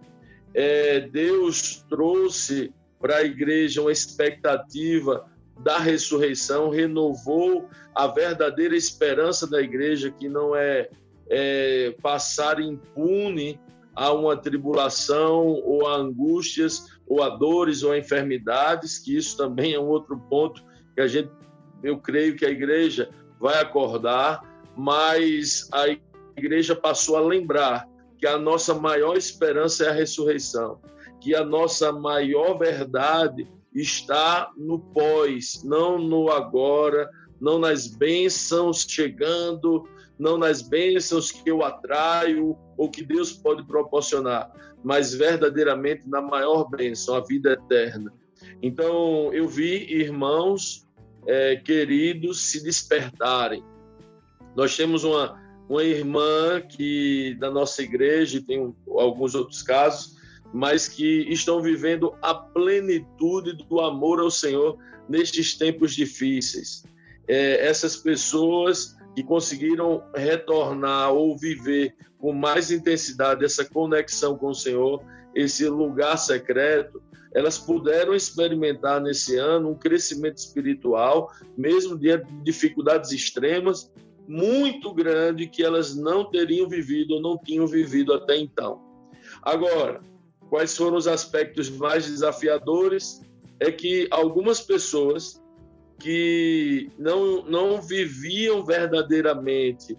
[0.53, 9.63] É, Deus trouxe para a igreja uma expectativa da ressurreição, renovou a verdadeira esperança da
[9.63, 10.91] igreja, que não é,
[11.31, 13.61] é passar impune
[13.95, 19.73] a uma tribulação ou a angústias ou a dores ou a enfermidades, que isso também
[19.73, 20.63] é um outro ponto
[20.95, 21.31] que a gente,
[21.83, 24.43] eu creio que a igreja vai acordar,
[24.77, 25.87] mas a
[26.37, 30.81] igreja passou a lembrar que a nossa maior esperança é a ressurreição,
[31.21, 37.11] que a nossa maior verdade está no pós, não no agora,
[37.41, 39.87] não nas bênçãos chegando,
[40.19, 44.51] não nas bênçãos que eu atraio ou que Deus pode proporcionar,
[44.83, 48.13] mas verdadeiramente na maior bênção, a vida eterna.
[48.63, 50.86] Então, eu vi irmãos
[51.27, 53.63] é, queridos se despertarem.
[54.55, 60.17] Nós temos uma, uma irmã que da nossa igreja, tem um, alguns outros casos,
[60.53, 66.85] mas que estão vivendo a plenitude do amor ao Senhor nestes tempos difíceis.
[67.29, 74.55] É, essas pessoas que conseguiram retornar ou viver com mais intensidade essa conexão com o
[74.55, 75.03] Senhor,
[75.35, 77.03] esse lugar secreto,
[77.37, 83.93] elas puderam experimentar nesse ano um crescimento espiritual, mesmo diante de dificuldades extremas,
[84.27, 88.81] muito grande que elas não teriam vivido ou não tinham vivido até então.
[89.43, 90.01] Agora,
[90.49, 93.21] quais foram os aspectos mais desafiadores,
[93.61, 95.39] é que algumas pessoas
[96.01, 99.95] que não, não viviam verdadeiramente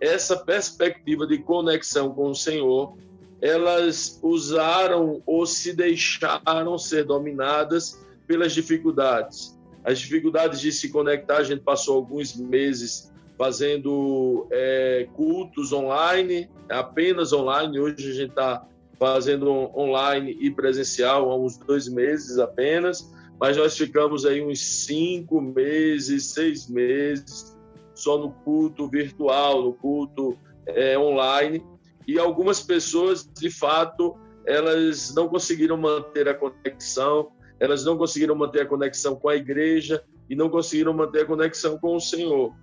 [0.00, 2.96] essa perspectiva de conexão com o Senhor,
[3.40, 9.56] elas usaram ou se deixaram ser dominadas pelas dificuldades.
[9.84, 17.32] As dificuldades de se conectar, a gente passou alguns meses fazendo é, cultos online, apenas
[17.32, 17.78] online.
[17.78, 18.66] Hoje a gente está
[18.98, 25.40] fazendo online e presencial há uns dois meses apenas, mas nós ficamos aí uns cinco
[25.40, 27.54] meses, seis meses
[27.94, 31.62] só no culto virtual, no culto é, online.
[32.06, 34.16] E algumas pessoas, de fato,
[34.46, 40.04] elas não conseguiram manter a conexão, elas não conseguiram manter a conexão com a igreja
[40.28, 42.54] e não conseguiram manter a conexão com o Senhor.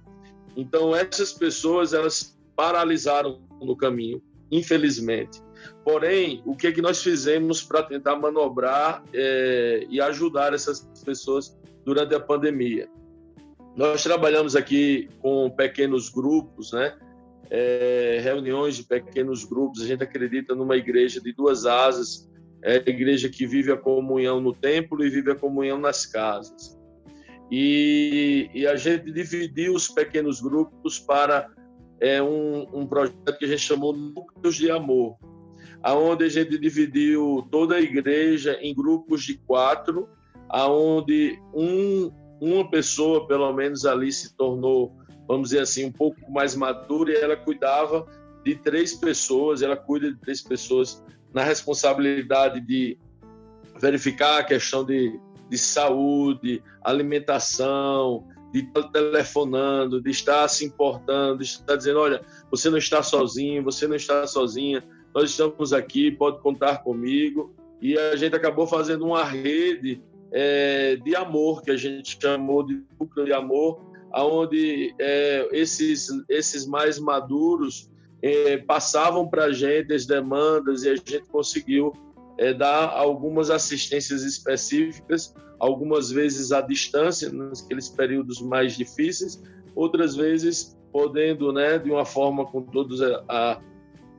[0.56, 5.42] Então, essas pessoas, elas paralisaram no caminho, infelizmente.
[5.84, 11.58] Porém, o que, é que nós fizemos para tentar manobrar é, e ajudar essas pessoas
[11.86, 12.90] durante a pandemia?
[13.76, 16.96] Nós trabalhamos aqui com pequenos grupos, né?
[17.56, 19.84] É, reuniões de pequenos grupos.
[19.84, 22.28] A gente acredita numa igreja de duas asas,
[22.63, 26.76] é a igreja que vive a comunhão no templo e vive a comunhão nas casas.
[27.52, 31.48] E, e a gente dividiu os pequenos grupos para
[32.00, 35.18] é, um, um projeto que a gente chamou Núcleos de Amor
[35.84, 40.08] aonde a gente dividiu toda a igreja em grupos de quatro,
[40.48, 44.96] aonde um, uma pessoa, pelo menos ali, se tornou,
[45.28, 48.06] vamos dizer assim, um pouco mais madura e ela cuidava
[48.44, 52.98] de três pessoas, ela cuida de três pessoas na responsabilidade de
[53.80, 61.46] verificar a questão de, de saúde, alimentação, de estar telefonando, de estar se importando, de
[61.46, 64.84] estar dizendo, olha, você não está sozinho, você não está sozinha,
[65.14, 67.54] nós estamos aqui, pode contar comigo.
[67.82, 72.84] E a gente acabou fazendo uma rede é, de amor, que a gente chamou de
[73.00, 77.89] núcleo de amor, onde é, esses, esses mais maduros
[78.21, 81.91] é, passavam para a gente as demandas e a gente conseguiu
[82.38, 89.41] é, dar algumas assistências específicas, algumas vezes à distância, naqueles períodos mais difíceis,
[89.76, 93.62] outras vezes podendo, né, de uma forma com todos a, a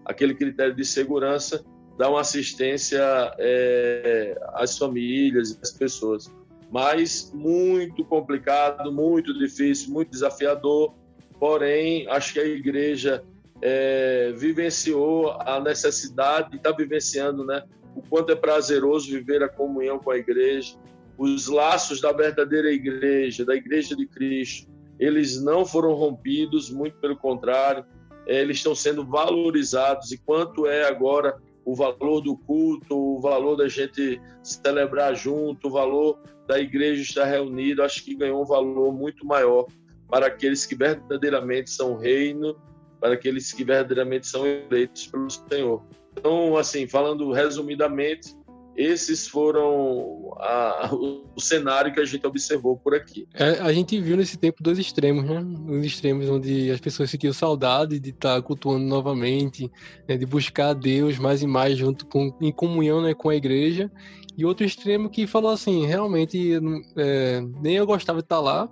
[0.04, 1.64] aquele critério de segurança,
[1.96, 3.00] dar uma assistência
[3.38, 6.30] é, às famílias às pessoas.
[6.74, 10.92] Mas muito complicado, muito difícil, muito desafiador.
[11.38, 13.24] Porém, acho que a igreja
[13.62, 17.62] é, vivenciou a necessidade, está vivenciando, né,
[17.94, 20.74] o quanto é prazeroso viver a comunhão com a igreja,
[21.16, 27.16] os laços da verdadeira igreja, da igreja de Cristo, eles não foram rompidos, muito pelo
[27.16, 27.84] contrário,
[28.26, 33.56] é, eles estão sendo valorizados e quanto é agora o valor do culto, o valor
[33.56, 38.92] da gente celebrar junto, o valor da igreja estar reunida, acho que ganhou um valor
[38.92, 39.66] muito maior
[40.08, 42.56] para aqueles que verdadeiramente são reino,
[43.00, 45.82] para aqueles que verdadeiramente são eleitos pelo Senhor.
[46.12, 48.34] Então, assim, falando resumidamente,
[48.76, 53.26] esses foram a, o cenário que a gente observou por aqui.
[53.34, 55.44] É, a gente viu nesse tempo dois extremos, né?
[55.68, 59.70] Os extremos onde as pessoas sentiam saudade de estar cultuando novamente,
[60.08, 60.16] né?
[60.16, 63.14] de buscar a Deus mais e mais junto com, em comunhão né?
[63.14, 63.90] com a igreja,
[64.36, 66.52] e outro extremo que falou assim, realmente
[66.96, 68.68] é, nem eu gostava de estar lá,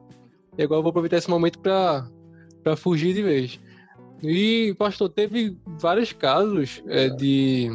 [0.58, 3.60] e agora eu vou aproveitar esse momento para fugir de vez.
[4.22, 7.70] E, pastor, teve vários casos é, de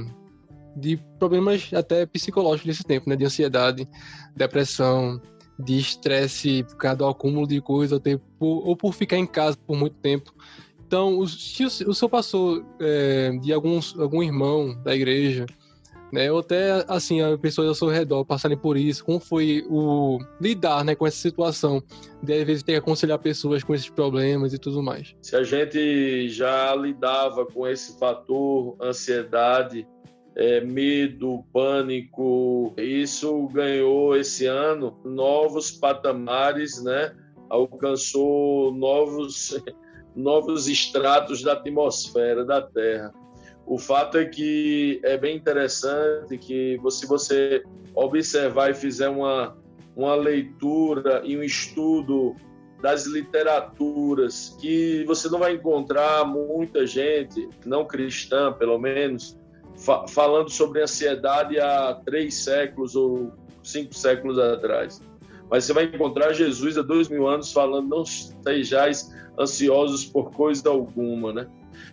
[0.77, 3.15] de problemas até psicológicos nesse tempo, né?
[3.15, 3.87] De ansiedade,
[4.35, 5.21] depressão,
[5.59, 9.57] de estresse por causa do acúmulo de coisa, ou, tempo, ou por ficar em casa
[9.65, 10.33] por muito tempo.
[10.85, 15.45] Então, se o, o senhor passou é, de alguns, algum irmão da igreja,
[16.11, 20.19] né, ou até assim, as pessoas ao seu redor passarem por isso, como foi o
[20.39, 21.83] lidar né, com essa situação,
[22.23, 25.15] de às vezes ter que aconselhar pessoas com esses problemas e tudo mais?
[25.21, 29.85] Se a gente já lidava com esse fator ansiedade,
[30.37, 32.73] é, medo, pânico.
[32.77, 37.11] Isso ganhou esse ano novos patamares, né?
[37.49, 39.59] alcançou novos,
[40.15, 43.11] novos estratos da atmosfera da Terra.
[43.65, 49.57] O fato é que é bem interessante que se você observar e fizer uma,
[49.95, 52.35] uma leitura e um estudo
[52.81, 59.37] das literaturas, que você não vai encontrar muita gente, não cristã pelo menos,
[59.77, 63.31] fa falando sobre ansiedade há três séculos ou
[63.63, 65.01] cinco séculos atrás.
[65.49, 70.69] Mas você vai encontrar Jesus há dois mil anos falando: não sejais ansiosos por coisa
[70.69, 71.47] alguma, né?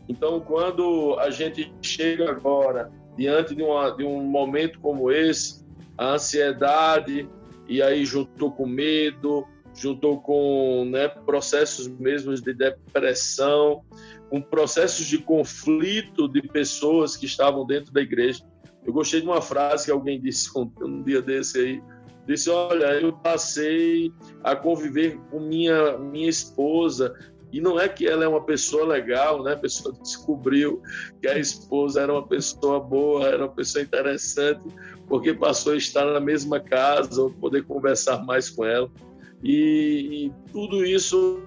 [0.09, 5.64] Então, quando a gente chega agora diante de, uma, de um momento como esse,
[5.97, 7.29] a ansiedade,
[7.68, 13.82] e aí juntou com medo, juntou com né, processos mesmo de depressão,
[14.30, 18.44] com processos de conflito de pessoas que estavam dentro da igreja.
[18.87, 21.82] Eu gostei de uma frase que alguém disse um dia desse aí,
[22.26, 27.14] disse, olha, eu passei a conviver com minha, minha esposa,
[27.52, 29.52] e não é que ela é uma pessoa legal, né?
[29.52, 30.82] A pessoa descobriu
[31.20, 34.64] que a esposa era uma pessoa boa, era uma pessoa interessante,
[35.06, 38.90] porque passou a estar na mesma casa, poder conversar mais com ela.
[39.44, 41.42] E, e tudo isso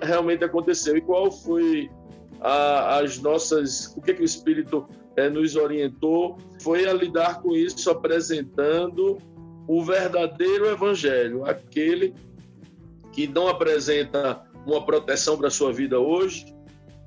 [0.00, 0.96] realmente aconteceu.
[0.96, 1.90] E qual foi
[2.40, 7.54] a, as nossas, o que, que o Espírito é, nos orientou foi a lidar com
[7.54, 9.18] isso, apresentando
[9.66, 12.14] o verdadeiro Evangelho, aquele
[13.12, 16.46] que não apresenta uma proteção para a sua vida hoje,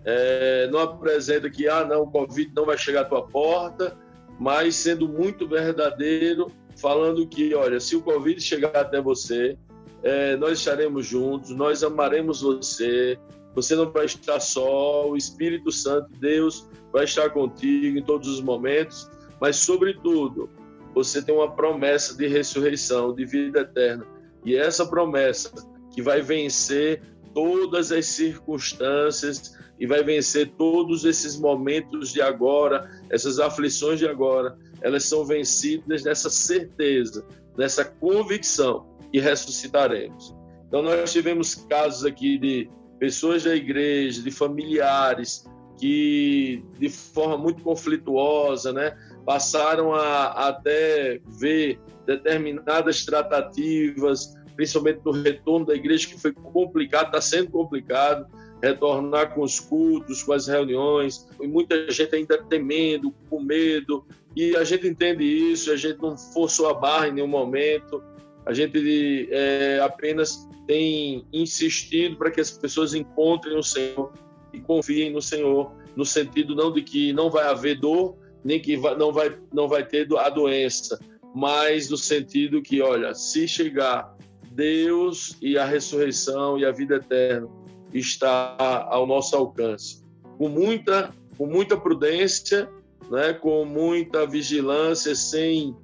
[0.04, 3.98] é, não apresenta que, ah, não, o Covid não vai chegar à tua porta,
[4.40, 9.58] mas sendo muito verdadeiro, falando que, olha, se o Covid chegar até você,
[10.06, 13.18] é, nós estaremos juntos, nós amaremos você,
[13.56, 18.40] você não vai estar só, o Espírito Santo, Deus, vai estar contigo em todos os
[18.40, 19.10] momentos,
[19.42, 20.48] mas, sobretudo,
[20.94, 24.06] você tem uma promessa de ressurreição, de vida eterna.
[24.46, 25.52] E essa promessa
[25.92, 27.02] que vai vencer
[27.34, 34.56] todas as circunstâncias e vai vencer todos esses momentos de agora, essas aflições de agora,
[34.82, 37.26] elas são vencidas nessa certeza,
[37.58, 40.36] nessa convicção que ressuscitaremos.
[40.68, 42.70] Então, nós tivemos casos aqui de
[43.00, 45.46] pessoas da igreja, de familiares
[45.80, 55.66] que de forma muito conflituosa, né, passaram a, até ver determinadas tratativas, principalmente no retorno
[55.66, 58.28] da igreja, que foi complicado, está sendo complicado,
[58.62, 64.58] retornar com os cultos, com as reuniões, e muita gente ainda temendo, com medo, e
[64.58, 68.04] a gente entende isso, a gente não forçou a barra em nenhum momento,
[68.46, 74.12] a gente é, apenas tem insistido para que as pessoas encontrem o Senhor
[74.54, 78.78] e confiem no Senhor, no sentido não de que não vai haver dor, nem que
[78.78, 81.00] não vai, não vai ter a doença,
[81.34, 84.16] mas no sentido que, olha, se chegar
[84.52, 87.50] Deus e a ressurreição e a vida eterna
[87.94, 88.56] está
[88.90, 90.04] ao nosso alcance,
[90.38, 92.70] com muita, com muita prudência,
[93.10, 95.76] né, com muita vigilância, sem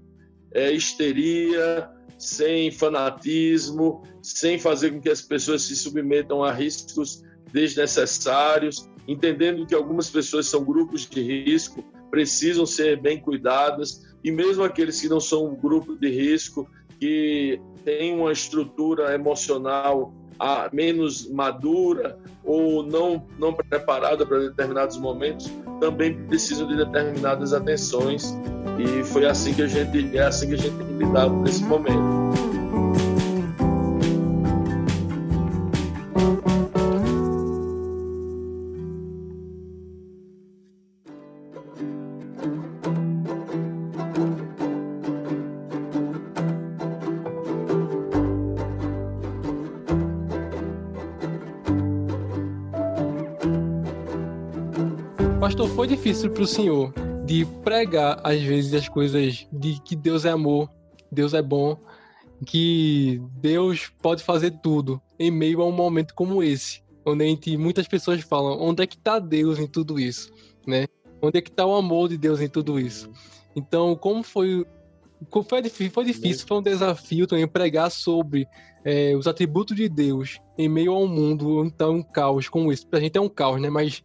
[0.54, 1.90] é, histeria,
[2.22, 9.74] sem fanatismo, sem fazer com que as pessoas se submetam a riscos desnecessários, entendendo que
[9.74, 15.20] algumas pessoas são grupos de risco, precisam ser bem cuidadas, e mesmo aqueles que não
[15.20, 16.70] são um grupo de risco,
[17.00, 25.52] que têm uma estrutura emocional a, menos madura ou não, não preparada para determinados momentos,
[25.80, 28.34] também precisam de determinadas atenções.
[28.80, 32.21] E foi assim que a gente é assim que a gente lidado nesse momento.
[55.92, 56.94] Difícil para o senhor
[57.26, 60.70] de pregar, às vezes, as coisas de que Deus é amor,
[61.12, 61.78] Deus é bom,
[62.46, 67.58] que Deus pode fazer tudo em meio a um momento como esse, onde a gente,
[67.58, 70.32] muitas pessoas falam, onde é que está Deus em tudo isso,
[70.66, 70.88] né?
[71.22, 73.12] Onde é que está o amor de Deus em tudo isso?
[73.54, 74.66] Então, como foi
[75.46, 78.48] foi difícil, foi difícil, foi um desafio também pregar sobre
[78.86, 82.88] é, os atributos de Deus em meio a um mundo então um caos como esse.
[82.88, 83.70] Pra gente é um caos, né?
[83.70, 84.02] Mas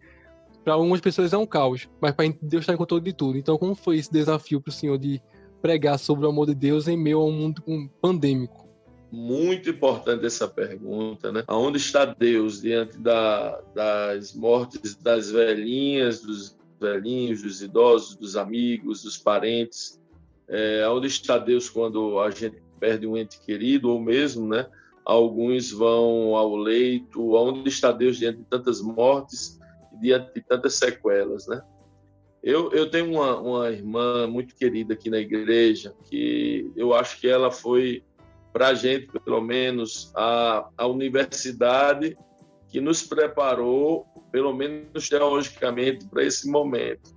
[0.67, 3.39] para algumas pessoas é um caos, mas para Deus está em controle de tudo.
[3.39, 5.23] Então, como foi esse desafio para o Senhor de
[5.63, 7.63] pregar sobre o amor de Deus em meio a um mundo
[8.03, 8.67] pandêmico?
[9.13, 11.45] Muito importante essa pergunta, né?
[11.47, 19.05] Aonde está Deus diante da, das mortes das velhinhas, dos velhinhos, dos idosos, dos amigos,
[19.05, 20.03] dos parentes?
[20.49, 24.67] É, aonde está Deus quando a gente perde um ente querido ou mesmo, né?
[25.05, 27.37] Alguns vão ao leito.
[27.37, 29.61] Aonde está Deus diante de tantas mortes?
[30.01, 31.63] Diante de tantas sequelas, né?
[32.43, 37.27] Eu, eu tenho uma, uma irmã muito querida aqui na igreja que eu acho que
[37.27, 38.05] ela foi
[38.53, 42.17] para a gente, pelo menos, a, a universidade
[42.69, 47.15] que nos preparou, pelo menos teologicamente, para esse momento.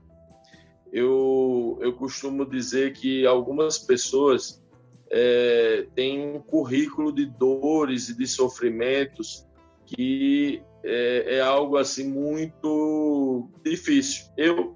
[0.92, 4.62] Eu, eu costumo dizer que algumas pessoas
[5.10, 9.48] é, têm um currículo de dores e de sofrimentos
[9.86, 14.26] que é, é algo assim muito difícil.
[14.38, 14.76] Eu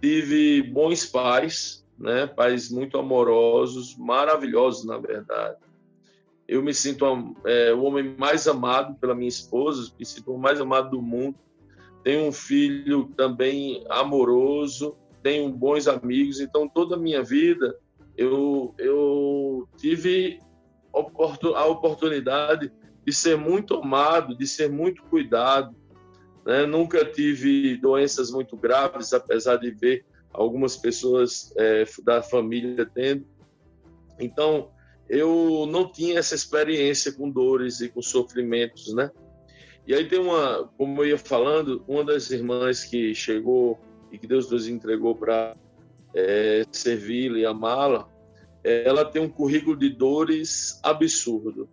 [0.00, 2.26] tive bons pais, né?
[2.26, 5.56] Pais muito amorosos, maravilhosos na verdade.
[6.46, 7.04] Eu me sinto
[7.44, 11.36] é, o homem mais amado pela minha esposa, me sinto o mais amado do mundo.
[12.02, 16.40] Tenho um filho também amoroso, tenho bons amigos.
[16.40, 17.76] Então toda a minha vida
[18.16, 20.40] eu eu tive
[21.54, 22.72] a oportunidade
[23.08, 25.74] de ser muito amado, de ser muito cuidado.
[26.44, 26.66] Né?
[26.66, 33.26] Nunca tive doenças muito graves, apesar de ver algumas pessoas é, da família tendo.
[34.20, 34.70] Então,
[35.08, 39.10] eu não tinha essa experiência com dores e com sofrimentos, né?
[39.86, 43.80] E aí tem uma, como eu ia falando, uma das irmãs que chegou
[44.12, 45.56] e que Deus nos entregou para
[46.14, 48.06] é, servi-la e amá-la,
[48.62, 51.70] ela tem um currículo de dores absurdo.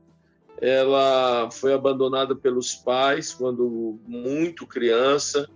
[0.62, 5.50] Ela foi abandonada pelos pais quando muito criança,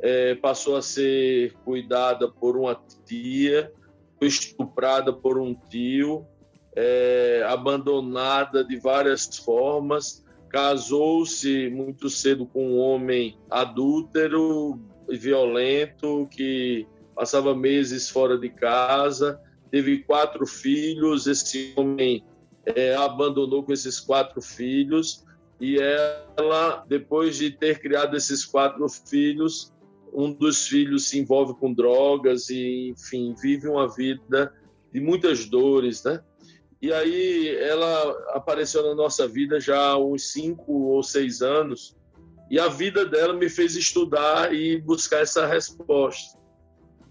[0.00, 3.72] é, passou a ser cuidada por uma tia,
[4.18, 6.26] foi estuprada por um tio,
[6.74, 14.78] é, abandonada de várias formas, casou-se muito cedo com um homem adúltero
[15.08, 19.40] e violento que passava meses fora de casa,
[19.70, 21.26] teve quatro filhos.
[21.26, 22.24] Esse homem
[22.66, 25.24] é, abandonou com esses quatro filhos
[25.60, 29.72] e ela, depois de ter criado esses quatro filhos,
[30.12, 34.52] um dos filhos se envolve com drogas e, enfim, vive uma vida
[34.92, 36.22] de muitas dores, né?
[36.80, 41.96] E aí ela apareceu na nossa vida já há uns cinco ou seis anos
[42.50, 46.38] e a vida dela me fez estudar e buscar essa resposta.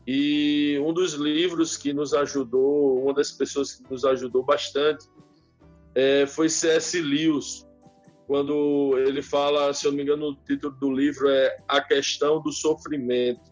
[0.05, 5.07] E um dos livros que nos ajudou, uma das pessoas que nos ajudou bastante,
[5.95, 6.99] é, foi C.S.
[7.01, 7.67] Lewis,
[8.27, 12.41] quando ele fala, se eu não me engano, o título do livro é A Questão
[12.41, 13.51] do Sofrimento.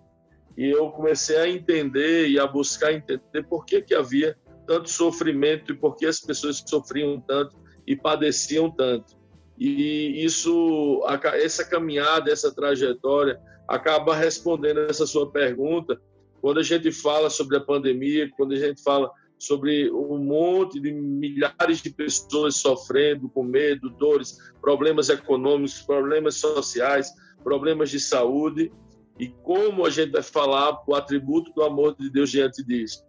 [0.57, 5.71] E eu comecei a entender e a buscar entender por que, que havia tanto sofrimento
[5.71, 7.55] e por que as pessoas sofriam tanto
[7.87, 9.17] e padeciam tanto.
[9.57, 11.01] E isso,
[11.33, 15.99] essa caminhada, essa trajetória, acaba respondendo essa sua pergunta,
[16.41, 20.91] quando a gente fala sobre a pandemia, quando a gente fala sobre um monte de
[20.91, 27.09] milhares de pessoas sofrendo com medo, dores, problemas econômicos, problemas sociais,
[27.41, 28.71] problemas de saúde,
[29.17, 33.03] e como a gente vai falar o atributo do amor de Deus diante disso.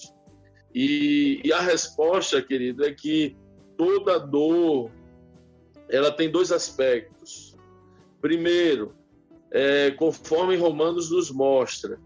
[0.73, 3.37] E, e a resposta, querido, é que
[3.77, 4.91] toda dor
[5.89, 7.57] ela tem dois aspectos.
[8.21, 8.95] Primeiro,
[9.51, 11.99] é, conforme Romanos nos mostra,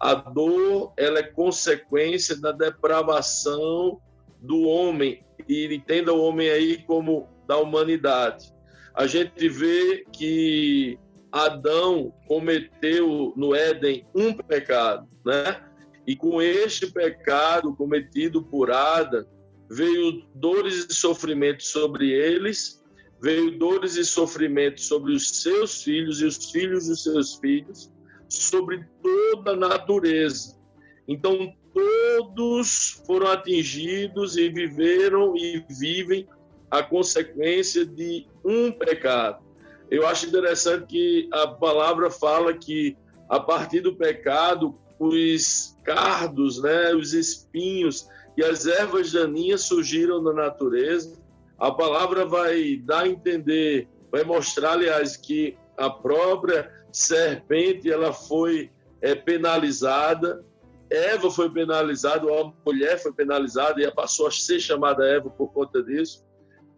[0.00, 4.00] a dor ela é consequência da depravação
[4.40, 8.50] do homem e entenda o homem aí como da humanidade.
[8.94, 10.98] A gente vê que
[11.30, 15.62] Adão cometeu no Éden um pecado, né?
[16.06, 19.28] E com este pecado cometido por Ada,
[19.70, 22.82] veio dores e sofrimentos sobre eles,
[23.22, 27.92] veio dores e sofrimentos sobre os seus filhos e os filhos dos seus filhos,
[28.28, 30.58] sobre toda a natureza.
[31.06, 36.28] Então, todos foram atingidos e viveram e vivem
[36.70, 39.42] a consequência de um pecado.
[39.90, 42.96] Eu acho interessante que a palavra fala que
[43.28, 50.32] a partir do pecado, os cardos, né, os espinhos e as ervas daninhas surgiram na
[50.32, 51.18] natureza.
[51.58, 58.70] A palavra vai dar a entender, vai mostrar, aliás, que a própria serpente ela foi
[59.00, 60.44] é, penalizada,
[60.90, 65.82] Eva foi penalizada, a mulher foi penalizada e passou a ser chamada Eva por conta
[65.82, 66.24] disso.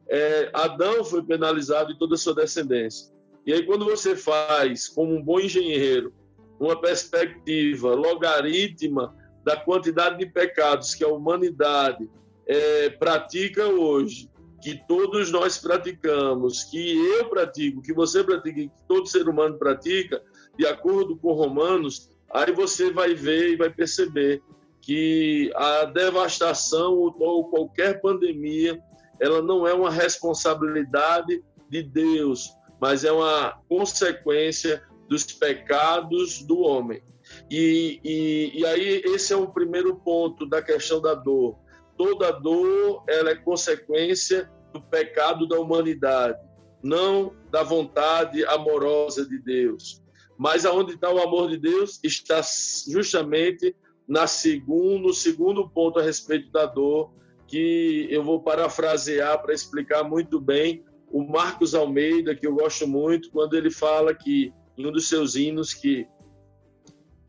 [0.08, 3.10] É, Adão foi penalizado e toda a sua descendência.
[3.46, 6.12] E aí, quando você faz, como um bom engenheiro,
[6.60, 9.12] uma perspectiva logarítmica
[9.44, 12.08] da quantidade de pecados que a humanidade
[12.46, 14.30] é, pratica hoje,
[14.62, 20.22] que todos nós praticamos, que eu pratico, que você pratica, que todo ser humano pratica,
[20.56, 24.42] de acordo com Romanos, aí você vai ver e vai perceber
[24.80, 28.80] que a devastação ou qualquer pandemia,
[29.20, 37.02] ela não é uma responsabilidade de Deus, mas é uma consequência dos pecados do homem.
[37.48, 41.56] E, e, e aí esse é o primeiro ponto da questão da dor
[42.02, 46.38] toda dor ela é consequência do pecado da humanidade,
[46.82, 50.01] não da vontade amorosa de Deus.
[50.42, 52.40] Mas aonde está o amor de Deus está
[52.88, 53.76] justamente
[54.08, 57.12] na segundo, no segundo ponto a respeito da dor,
[57.46, 63.30] que eu vou parafrasear para explicar muito bem o Marcos Almeida, que eu gosto muito,
[63.30, 66.08] quando ele fala que em um dos seus hinos que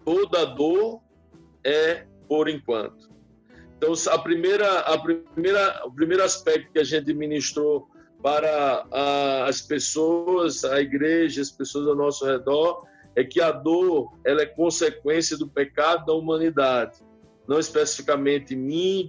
[0.03, 0.99] toda dor
[1.63, 3.11] é por enquanto.
[3.77, 7.87] Então, a primeira, a primeira, o primeiro aspecto que a gente ministrou
[8.23, 8.87] para
[9.45, 14.45] as pessoas, a igreja, as pessoas ao nosso redor, é que a dor ela é
[14.45, 16.99] consequência do pecado da humanidade,
[17.47, 19.07] não especificamente mim,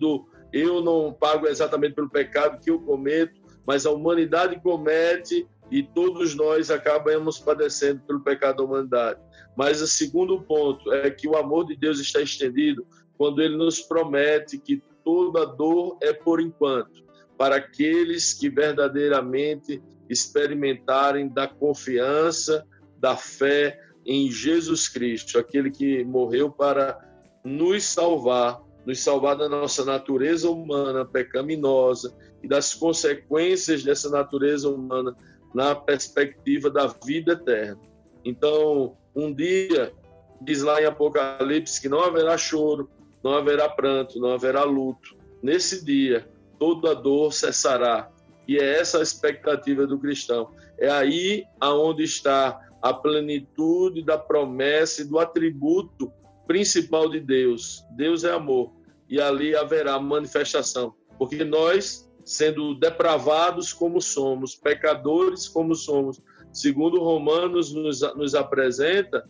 [0.53, 6.35] eu não pago exatamente pelo pecado que eu cometo, mas a humanidade comete e todos
[6.35, 9.21] nós acabamos padecendo pelo pecado da humanidade.
[9.57, 12.87] Mas o segundo ponto é que o amor de Deus está estendido
[13.17, 17.05] quando ele nos promete que toda dor é por enquanto,
[17.37, 22.67] para aqueles que verdadeiramente experimentarem da confiança,
[22.99, 26.99] da fé em Jesus Cristo, aquele que morreu para
[27.43, 35.17] nos salvar, nos salvar da nossa natureza humana pecaminosa e das consequências dessa natureza humana
[35.55, 37.81] na perspectiva da vida eterna.
[38.25, 39.93] Então, um dia,
[40.41, 42.91] diz lá em Apocalipse que não haverá choro,
[43.23, 45.17] não haverá pranto, não haverá luto.
[45.43, 46.29] Nesse dia,
[46.59, 48.11] toda dor cessará.
[48.47, 50.51] E é essa a expectativa do cristão.
[50.79, 56.12] É aí aonde está a plenitude da promessa e do atributo
[56.47, 57.82] principal de Deus.
[57.97, 58.74] Deus é amor.
[59.09, 60.95] E ali haverá manifestação.
[61.18, 66.20] Porque nós, sendo depravados como somos, pecadores como somos,
[66.53, 69.24] segundo Romanos nos, nos apresenta,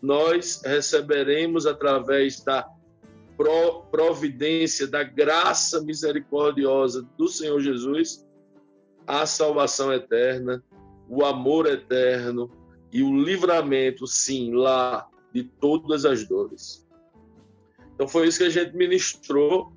[0.00, 2.64] nós receberemos através da
[3.90, 8.24] providência da graça misericordiosa do Senhor Jesus,
[9.04, 10.62] a salvação eterna,
[11.08, 12.59] o amor eterno
[12.92, 16.86] e o livramento, sim, lá de todas as dores.
[17.94, 19.72] Então foi isso que a gente ministrou,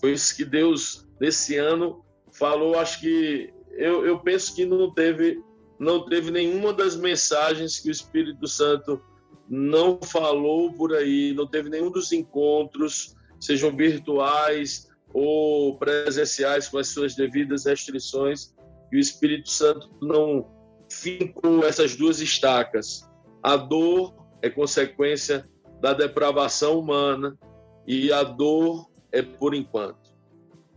[0.00, 2.78] foi isso que Deus nesse ano falou.
[2.78, 5.42] Acho que eu, eu penso que não teve
[5.78, 9.00] não teve nenhuma das mensagens que o Espírito Santo
[9.48, 16.88] não falou por aí, não teve nenhum dos encontros, sejam virtuais ou presenciais, com as
[16.88, 18.54] suas devidas restrições,
[18.92, 20.59] e o Espírito Santo não
[21.00, 23.08] fincou essas duas estacas.
[23.42, 25.48] A dor é consequência
[25.80, 27.38] da depravação humana
[27.86, 30.10] e a dor é por enquanto.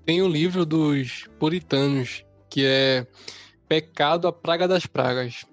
[0.06, 3.06] Tem um livro dos puritanos que é
[3.68, 5.46] Pecado, a Praga das Pragas.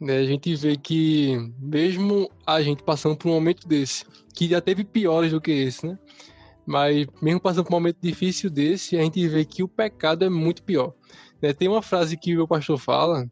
[0.00, 4.60] Né, a gente vê que, mesmo a gente passando por um momento desse, que já
[4.60, 5.98] teve piores do que esse, né?
[6.64, 10.28] Mas mesmo passando por um momento difícil desse, a gente vê que o pecado é
[10.28, 10.94] muito pior.
[11.42, 11.52] Né?
[11.52, 13.28] Tem uma frase que o meu pastor fala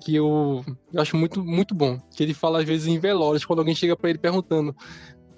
[0.00, 1.98] que eu, eu acho muito, muito bom.
[2.16, 4.74] Que ele fala às vezes em velórios, quando alguém chega para ele perguntando: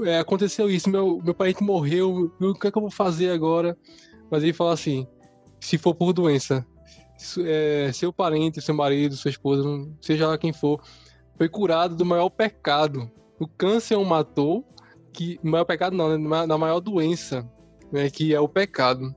[0.03, 3.77] é, aconteceu isso, meu, meu parente morreu, o que é que eu vou fazer agora?
[4.31, 5.07] Mas ele fala assim:
[5.61, 6.65] se for por doença,
[7.45, 9.63] é, seu parente, seu marido, sua esposa,
[10.01, 10.81] seja lá quem for,
[11.37, 13.11] foi curado do maior pecado.
[13.39, 14.65] O câncer o matou,
[15.13, 17.49] que maior pecado não, né, na maior doença,
[17.91, 19.15] né, que é o pecado.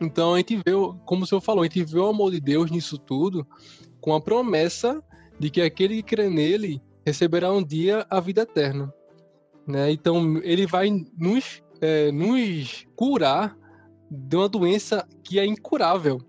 [0.00, 0.72] Então a gente vê,
[1.04, 3.46] como o senhor falou, a gente vê o amor de Deus nisso tudo,
[4.00, 5.02] com a promessa
[5.38, 8.92] de que aquele que crê nele receberá um dia a vida eterna.
[9.66, 9.90] Né?
[9.92, 13.56] Então ele vai nos, é, nos curar
[14.10, 16.20] de uma doença que é incurável,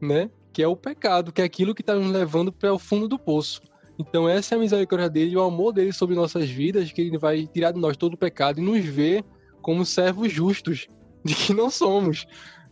[0.00, 0.28] né?
[0.52, 3.18] Que é o pecado, que é aquilo que está nos levando para o fundo do
[3.18, 3.62] poço.
[3.98, 7.46] Então essa é a misericórdia dele o amor dele sobre nossas vidas, que ele vai
[7.46, 9.24] tirar de nós todo o pecado e nos ver
[9.62, 10.88] como servos justos,
[11.24, 12.26] de que não somos,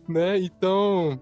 [0.07, 0.37] né?
[0.37, 1.19] Então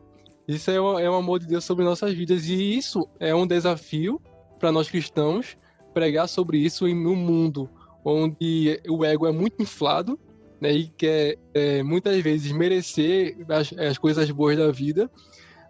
[0.55, 3.47] isso é o, é o amor de Deus sobre nossas vidas e isso é um
[3.47, 4.21] desafio
[4.59, 5.57] para nós cristãos
[5.93, 7.69] pregar sobre isso em um mundo
[8.03, 10.19] onde o ego é muito inflado
[10.59, 15.09] né, e quer é, muitas vezes merecer as, as coisas boas da vida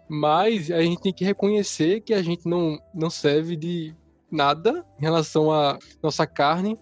[0.08, 3.94] mas a gente tem que reconhecer que a gente não, não serve de
[4.30, 6.78] nada em relação à nossa carne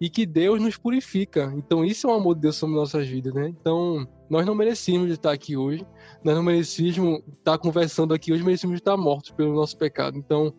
[0.00, 1.52] e que Deus nos purifica.
[1.56, 3.48] Então isso é um amor de Deus sobre nossas vidas, né?
[3.48, 5.86] Então nós não merecíamos estar aqui hoje,
[6.22, 10.18] nós não merecíamos estar conversando aqui hoje, merecíamos estar mortos pelo nosso pecado.
[10.18, 10.54] Então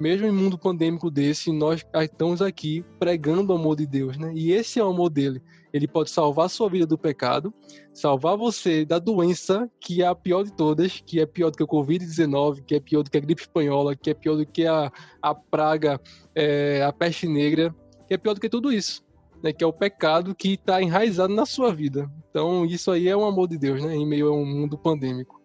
[0.00, 4.32] mesmo em mundo pandêmico desse, nós estamos aqui pregando o amor de Deus, né?
[4.34, 5.42] E esse é o amor dele.
[5.74, 7.52] Ele pode salvar a sua vida do pecado,
[7.92, 11.62] salvar você da doença que é a pior de todas, que é pior do que
[11.62, 14.66] o Covid-19, que é pior do que a gripe espanhola, que é pior do que
[14.66, 14.90] a,
[15.20, 16.00] a praga,
[16.34, 17.74] é, a peste negra,
[18.08, 19.04] que é pior do que tudo isso.
[19.42, 22.10] Né, que é o pecado que está enraizado na sua vida.
[22.30, 25.40] Então, isso aí é um amor de Deus, né, em meio a um mundo pandêmico.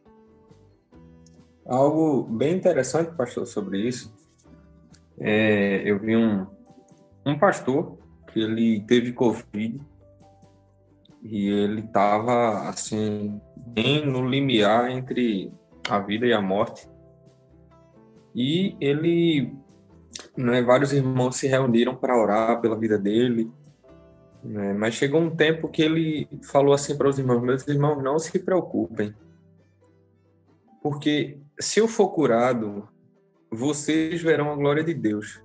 [1.65, 4.13] Algo bem interessante, pastor, sobre isso,
[5.17, 6.45] é, eu vi um,
[7.25, 7.97] um pastor
[8.31, 9.79] que ele teve Covid
[11.23, 15.51] e ele estava assim bem no limiar entre
[15.89, 16.87] a vida e a morte
[18.35, 19.55] e ele
[20.37, 23.51] né, vários irmãos se reuniram para orar pela vida dele
[24.45, 28.19] né, mas chegou um tempo que ele falou assim para os irmãos meus irmãos não
[28.19, 29.13] se preocupem
[30.81, 32.87] porque se eu for curado
[33.55, 35.41] vocês verão a glória de Deus.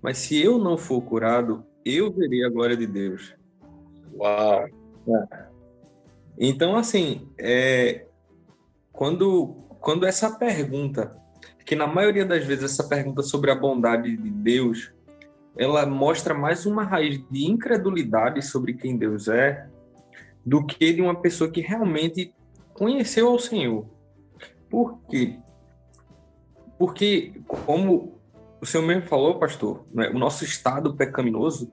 [0.00, 3.34] Mas se eu não for curado, eu verei a glória de Deus.
[4.14, 4.66] Uau!
[4.66, 5.46] É.
[6.38, 8.06] Então, assim, é,
[8.92, 11.16] quando, quando essa pergunta,
[11.64, 14.92] que na maioria das vezes essa pergunta sobre a bondade de Deus,
[15.56, 19.68] ela mostra mais uma raiz de incredulidade sobre quem Deus é,
[20.44, 22.34] do que de uma pessoa que realmente
[22.72, 23.86] conheceu ao Senhor.
[24.68, 25.38] Por quê?
[26.78, 28.20] Porque, como
[28.60, 31.70] o senhor mesmo falou, pastor, né, o nosso estado pecaminoso,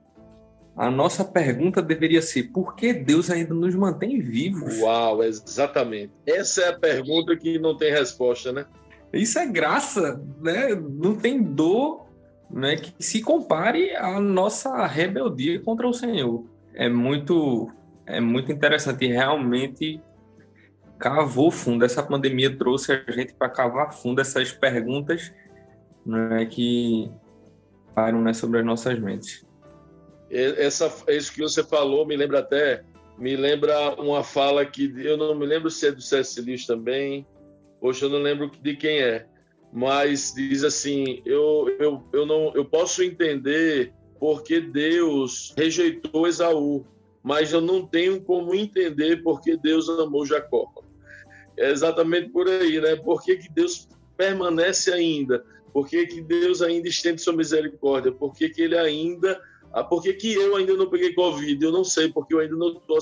[0.76, 4.78] a nossa pergunta deveria ser: por que Deus ainda nos mantém vivos?
[4.78, 6.12] Uau, exatamente.
[6.26, 8.66] Essa é a pergunta que não tem resposta, né?
[9.12, 10.74] Isso é graça, né?
[10.74, 12.06] Não tem dor
[12.52, 16.44] né, que se compare à nossa rebeldia contra o Senhor.
[16.74, 17.70] É muito,
[18.06, 19.06] é muito interessante.
[19.06, 20.00] Realmente
[20.98, 21.84] cavou fundo.
[21.84, 25.32] Essa pandemia trouxe a gente para cavar fundo essas perguntas
[26.04, 27.10] né, que
[27.94, 29.46] param né, sobre as nossas mentes.
[30.30, 32.84] Essa, isso que você falou me lembra até,
[33.18, 36.40] me lembra uma fala que eu não me lembro se é do C.S.
[36.40, 37.26] Lewis também,
[37.80, 39.26] poxa, eu não lembro de quem é,
[39.72, 46.84] mas diz assim, eu, eu, eu, não, eu posso entender porque Deus rejeitou Esaú,
[47.22, 50.66] mas eu não tenho como entender porque Deus amou Jacó.
[51.56, 52.96] É exatamente por aí, né?
[52.96, 55.44] Por que, que Deus permanece ainda?
[55.72, 58.10] Por que, que Deus ainda estende sua misericórdia?
[58.10, 59.40] Por que, que ele ainda.
[59.72, 61.62] Ah, por que, que eu ainda não peguei Covid?
[61.64, 62.98] Eu não sei, porque eu ainda não estou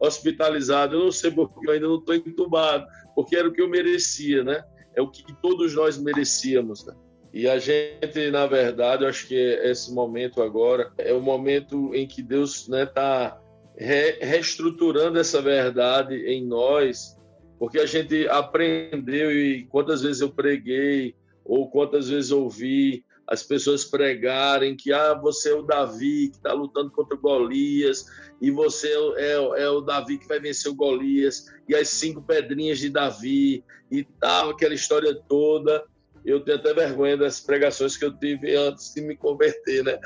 [0.00, 3.68] hospitalizado, eu não sei porque eu ainda não estou entubado, porque era o que eu
[3.68, 4.64] merecia, né?
[4.94, 6.94] É o que todos nós merecíamos, né?
[7.32, 12.06] E a gente, na verdade, eu acho que esse momento agora é o momento em
[12.06, 13.40] que Deus está né, tá
[13.76, 17.16] re reestruturando essa verdade em nós
[17.60, 21.14] porque a gente aprendeu e quantas vezes eu preguei
[21.44, 26.52] ou quantas vezes ouvi as pessoas pregarem que ah, você é o Davi que está
[26.52, 28.04] lutando contra Golias
[28.42, 32.20] e você é, é, é, o Davi que vai vencer o Golias e as cinco
[32.20, 35.84] pedrinhas de Davi e tal, aquela história toda.
[36.24, 39.98] Eu tenho até vergonha das pregações que eu tive antes de me converter, né?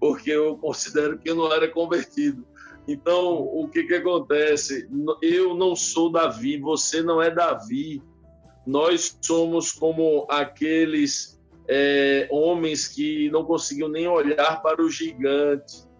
[0.00, 2.44] Porque eu considero que eu não era convertido.
[2.88, 4.88] Então, o que, que acontece?
[5.22, 8.02] Eu não sou Davi, você não é Davi.
[8.66, 11.31] Nós somos como aqueles
[11.68, 15.90] é, homens que não conseguiam nem olhar para o gigante.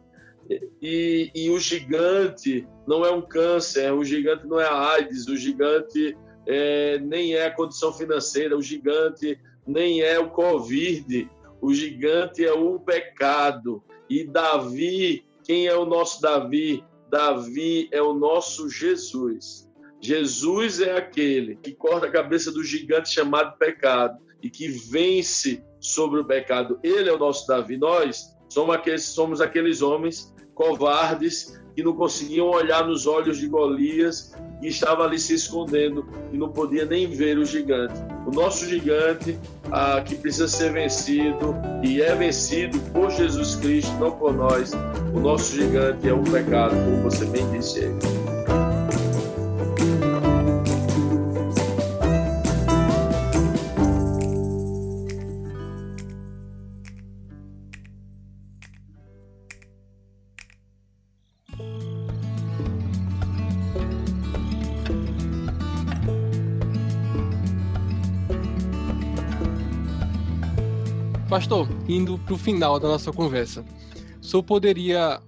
[0.82, 5.36] E, e, o gigante não é um câncer, o gigante não é a AIDS, o
[5.36, 12.44] gigante é, nem é a condição financeira, o gigante nem é o Covid, o gigante
[12.44, 13.82] é o pecado.
[14.10, 16.84] E Davi quem é o nosso Davi?
[17.10, 19.68] Davi é o nosso Jesus.
[20.00, 26.20] Jesus é aquele que corta a cabeça do gigante chamado pecado e que vence sobre
[26.20, 26.78] o pecado.
[26.82, 27.76] Ele é o nosso Davi.
[27.76, 34.34] Nós somos aqueles, somos aqueles homens covardes que não conseguiam olhar nos olhos de Golias
[34.60, 37.94] e estava ali se escondendo e não podia nem ver o gigante.
[38.26, 39.38] O nosso gigante,
[39.70, 44.72] ah, que precisa ser vencido e é vencido por Jesus Cristo, não por nós.
[45.14, 48.21] O nosso gigante é o pecado, como você bem disse aí.
[71.32, 73.64] Pastor, indo para o final da nossa conversa,
[74.20, 75.18] o senhor poderia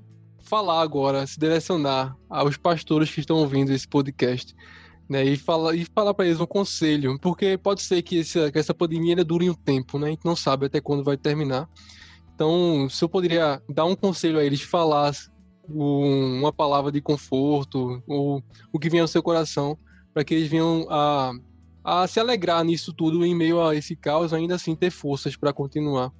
[0.43, 4.55] falar agora, se direcionar aos pastores que estão ouvindo esse podcast,
[5.09, 8.75] né, e falar, e falar para eles um conselho, porque pode ser que, que essa
[8.75, 11.67] pandemia dure um tempo, né, a gente não sabe até quando vai terminar.
[12.35, 15.11] Então, se eu poderia dar um conselho a eles, falar
[15.67, 19.79] um, uma palavra de conforto, ou o que vem ao seu coração,
[20.13, 21.33] para que eles venham a
[21.85, 25.53] a se alegrar nisso tudo em meio a esse caos, ainda assim ter forças para
[25.53, 26.11] continuar.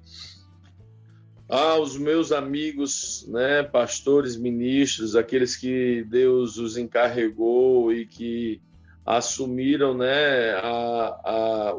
[1.49, 8.61] Ah, os meus amigos, né, pastores, ministros, aqueles que Deus os encarregou e que
[9.03, 11.77] assumiram, né, a, a,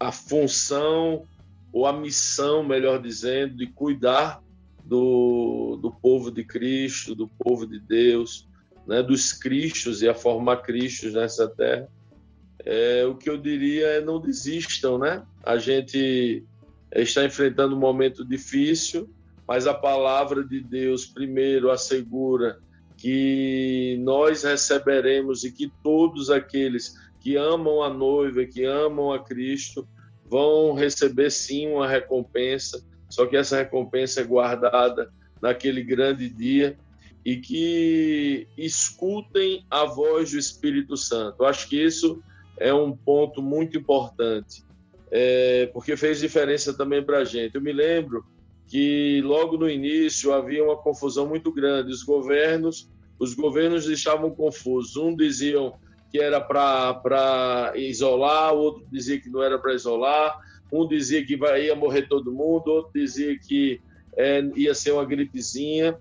[0.00, 1.24] a função
[1.72, 4.42] ou a missão, melhor dizendo, de cuidar
[4.84, 8.48] do, do povo de Cristo, do povo de Deus,
[8.86, 11.88] né, dos cristos e a formar cristos nessa terra
[12.64, 15.22] é, o que eu diria é não desistam, né?
[15.42, 16.44] A gente
[16.94, 19.08] está enfrentando um momento difícil,
[19.46, 22.58] mas a palavra de Deus primeiro assegura
[22.96, 29.86] que nós receberemos e que todos aqueles que amam a noiva, que amam a Cristo,
[30.24, 36.76] vão receber sim uma recompensa, só que essa recompensa é guardada naquele grande dia
[37.24, 41.42] e que escutem a voz do Espírito Santo.
[41.42, 42.22] Eu acho que isso
[42.62, 44.64] é um ponto muito importante,
[45.10, 47.54] é, porque fez diferença também para a gente.
[47.56, 48.24] Eu me lembro
[48.68, 51.92] que logo no início havia uma confusão muito grande.
[51.92, 52.88] Os governos,
[53.18, 54.96] os governos estavam confusos.
[54.96, 55.74] Um diziam
[56.10, 60.38] que era para isolar, outro dizia que não era para isolar.
[60.72, 63.80] Um dizia que ia morrer todo mundo, outro dizia que
[64.16, 65.98] é, ia ser uma gripezinha.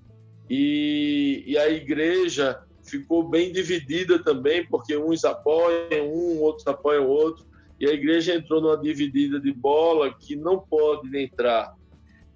[0.50, 7.46] E, e a igreja ficou bem dividida também, porque uns apoiam um, outros apoiam outro,
[7.80, 11.74] e a igreja entrou numa dividida de bola que não pode entrar.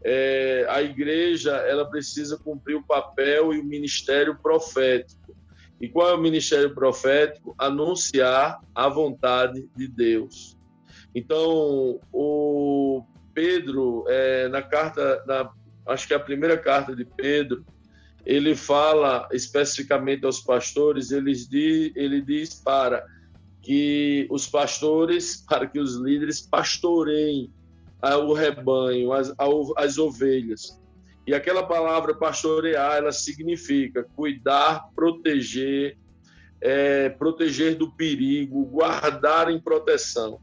[0.03, 5.35] É, a igreja ela precisa cumprir o papel e o ministério profético.
[5.79, 7.53] E qual é o ministério profético?
[7.57, 10.57] Anunciar a vontade de Deus.
[11.13, 15.51] Então, o Pedro, é, na carta, na,
[15.87, 17.65] acho que é a primeira carta de Pedro,
[18.25, 23.05] ele fala especificamente aos pastores, ele diz, ele diz para
[23.61, 27.51] que os pastores, para que os líderes pastoreiem
[28.23, 29.33] o rebanho, as,
[29.77, 30.79] as ovelhas.
[31.25, 35.97] E aquela palavra pastorear, ela significa cuidar, proteger,
[36.61, 40.39] é, proteger do perigo, guardar em proteção.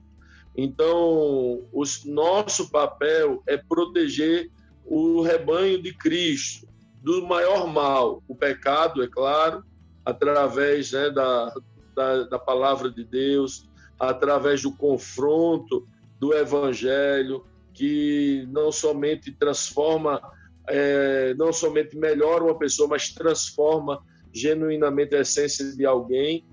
[0.56, 4.50] Então, o nosso papel é proteger
[4.84, 6.66] o rebanho de Cristo,
[7.02, 9.64] do maior mal, o pecado, é claro,
[10.04, 11.52] através né, da,
[11.94, 15.86] da, da palavra de Deus, através do confronto
[16.18, 17.44] do Evangelho,
[17.74, 20.20] que não somente transforma,
[20.68, 24.00] é, não somente melhora uma pessoa, mas transforma
[24.32, 26.46] genuinamente a essência de alguém.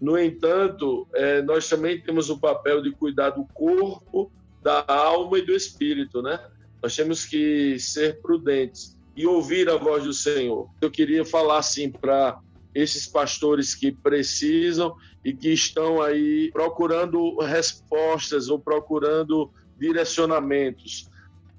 [0.00, 4.30] No entanto, é, nós também temos o papel de cuidar do corpo,
[4.62, 6.38] da alma e do espírito, né?
[6.82, 10.68] nós temos que ser prudentes e ouvir a voz do Senhor.
[10.80, 12.38] Eu queria falar assim para
[12.74, 14.94] esses pastores que precisam
[15.24, 21.08] e que estão aí procurando respostas ou procurando direcionamentos.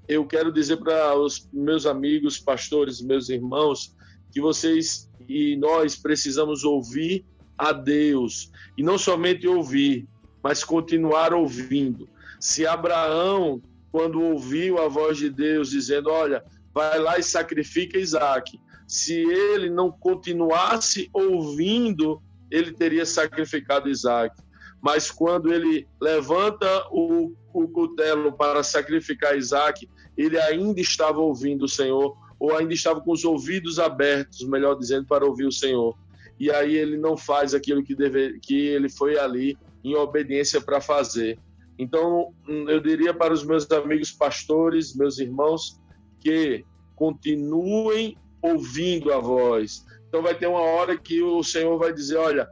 [0.06, 3.94] Eu quero dizer para os meus amigos, pastores, meus irmãos,
[4.32, 7.24] que vocês e nós precisamos ouvir
[7.58, 10.06] a Deus e não somente ouvir,
[10.42, 12.08] mas continuar ouvindo.
[12.38, 16.44] Se Abraão, quando ouviu a voz de Deus dizendo: Olha,
[16.78, 18.56] vai lá e sacrifica Isaac,
[18.86, 24.40] se ele não continuasse ouvindo, ele teria sacrificado Isaac.
[24.80, 31.68] Mas quando ele levanta o, o cutelo para sacrificar Isaac, ele ainda estava ouvindo o
[31.68, 35.98] Senhor, ou ainda estava com os ouvidos abertos, melhor dizendo, para ouvir o Senhor.
[36.38, 40.80] E aí ele não faz aquilo que, deve, que ele foi ali em obediência para
[40.80, 41.40] fazer.
[41.76, 45.76] Então, eu diria para os meus amigos pastores, meus irmãos,
[46.20, 46.64] que
[46.98, 49.86] continuem ouvindo a voz.
[50.08, 52.50] Então, vai ter uma hora que o Senhor vai dizer: Olha,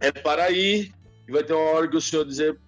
[0.00, 0.94] é para ir,
[1.28, 2.58] e vai ter uma hora que o Senhor dizer: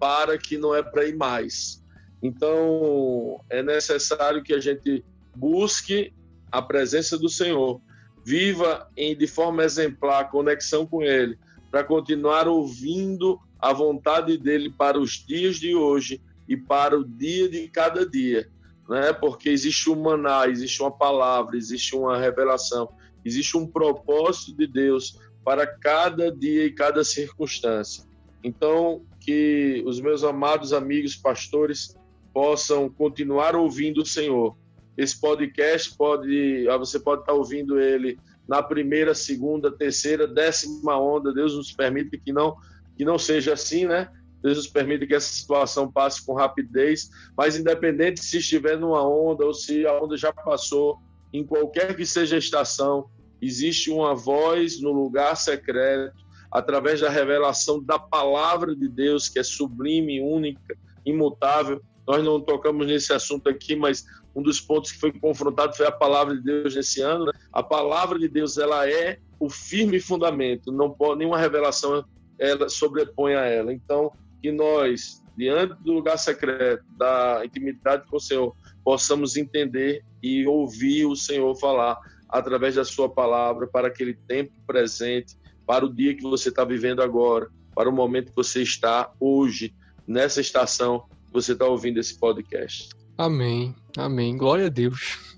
[0.00, 1.82] para, que não é para ir mais.
[2.20, 5.04] Então, é necessário que a gente
[5.36, 6.12] busque
[6.50, 7.80] a presença do Senhor,
[8.24, 11.38] viva em, de forma exemplar conexão com Ele,
[11.70, 17.48] para continuar ouvindo a vontade dele para os dias de hoje e para o dia
[17.48, 18.48] de cada dia,
[18.88, 19.12] né?
[19.12, 22.88] Porque existe um maná, existe uma palavra, existe uma revelação,
[23.24, 28.04] existe um propósito de Deus para cada dia e cada circunstância.
[28.42, 31.96] Então, que os meus amados amigos pastores
[32.32, 34.56] possam continuar ouvindo o Senhor,
[34.98, 38.18] esse podcast pode, ah, você pode estar ouvindo ele
[38.48, 41.32] na primeira, segunda, terceira, décima onda.
[41.32, 42.56] Deus nos permite que não
[42.96, 44.08] que não seja assim, né?
[44.42, 49.44] Deus nos permite que essa situação passe com rapidez, mas independente se estiver numa onda
[49.44, 50.98] ou se a onda já passou,
[51.32, 53.10] em qualquer que seja a estação,
[53.40, 56.16] existe uma voz no lugar secreto,
[56.50, 61.82] através da revelação da palavra de Deus, que é sublime, única, imutável.
[62.06, 65.92] Nós não tocamos nesse assunto aqui, mas um dos pontos que foi confrontado foi a
[65.92, 67.26] palavra de Deus nesse ano.
[67.26, 67.32] Né?
[67.52, 72.04] A palavra de Deus ela é o firme fundamento, não pode nenhuma revelação
[72.38, 73.72] ela sobrepõe a ela.
[73.72, 74.12] Então,
[74.42, 81.06] que nós, diante do lugar secreto, da intimidade com o Senhor, possamos entender e ouvir
[81.06, 85.36] o Senhor falar através da sua palavra para aquele tempo presente,
[85.66, 89.74] para o dia que você está vivendo agora, para o momento que você está hoje,
[90.06, 92.90] nessa estação que você está ouvindo esse podcast.
[93.16, 94.36] Amém, amém.
[94.36, 95.36] Glória a Deus.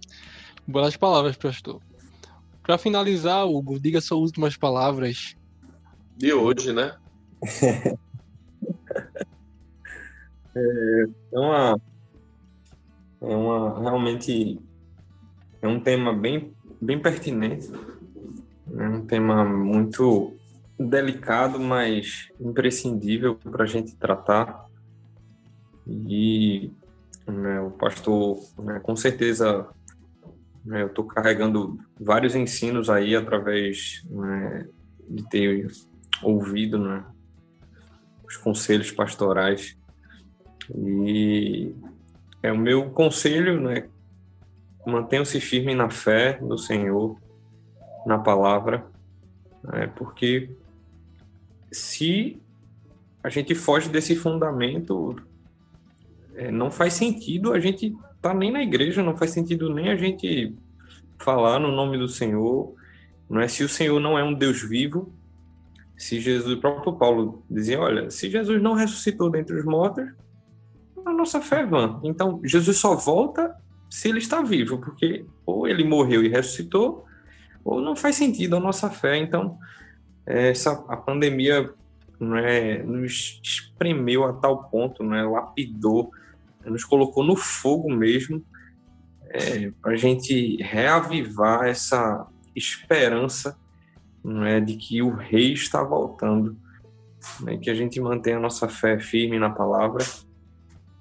[0.66, 1.80] Boas palavras, pastor.
[2.62, 5.34] Para finalizar, Hugo, diga suas últimas palavras.
[6.16, 6.96] De hoje, né?
[10.54, 11.80] é, uma,
[13.20, 13.80] é uma.
[13.80, 14.60] Realmente.
[15.62, 17.70] É um tema bem, bem pertinente.
[18.76, 20.34] É um tema muito
[20.78, 24.66] delicado, mas imprescindível para a gente tratar.
[25.86, 26.72] E
[27.26, 29.68] né, o pastor, né, com certeza,
[30.64, 34.66] né, eu estou carregando vários ensinos aí através né,
[35.08, 35.66] de ter
[36.22, 37.04] ouvido né,
[38.24, 39.76] os conselhos pastorais.
[40.76, 41.74] E
[42.42, 43.88] é o meu conselho, né?
[44.86, 47.16] Mantenham-se firmes na fé do Senhor,
[48.06, 48.86] na palavra,
[49.62, 50.50] né, porque
[51.70, 52.40] se
[53.22, 55.16] a gente foge desse fundamento,
[56.34, 59.90] é, não faz sentido a gente estar tá nem na igreja, não faz sentido nem
[59.90, 60.54] a gente
[61.18, 62.74] falar no nome do Senhor.
[63.28, 65.12] Não é se o Senhor não é um Deus vivo,
[65.96, 70.08] se Jesus, o próprio Paulo dizia, olha, se Jesus não ressuscitou dentre os mortos,
[71.10, 72.00] a nossa fé é vã.
[72.02, 73.54] Então, Jesus só volta
[73.88, 77.04] se ele está vivo, porque ou ele morreu e ressuscitou,
[77.64, 79.16] ou não faz sentido a nossa fé.
[79.16, 79.58] Então,
[80.24, 81.72] essa a pandemia
[82.44, 86.10] é, nos espremeu a tal ponto, é, lapidou,
[86.64, 88.44] nos colocou no fogo mesmo,
[89.30, 93.56] é, para a gente reavivar essa esperança
[94.22, 96.56] não é de que o rei está voltando,
[97.40, 100.04] né, que a gente mantenha a nossa fé firme na palavra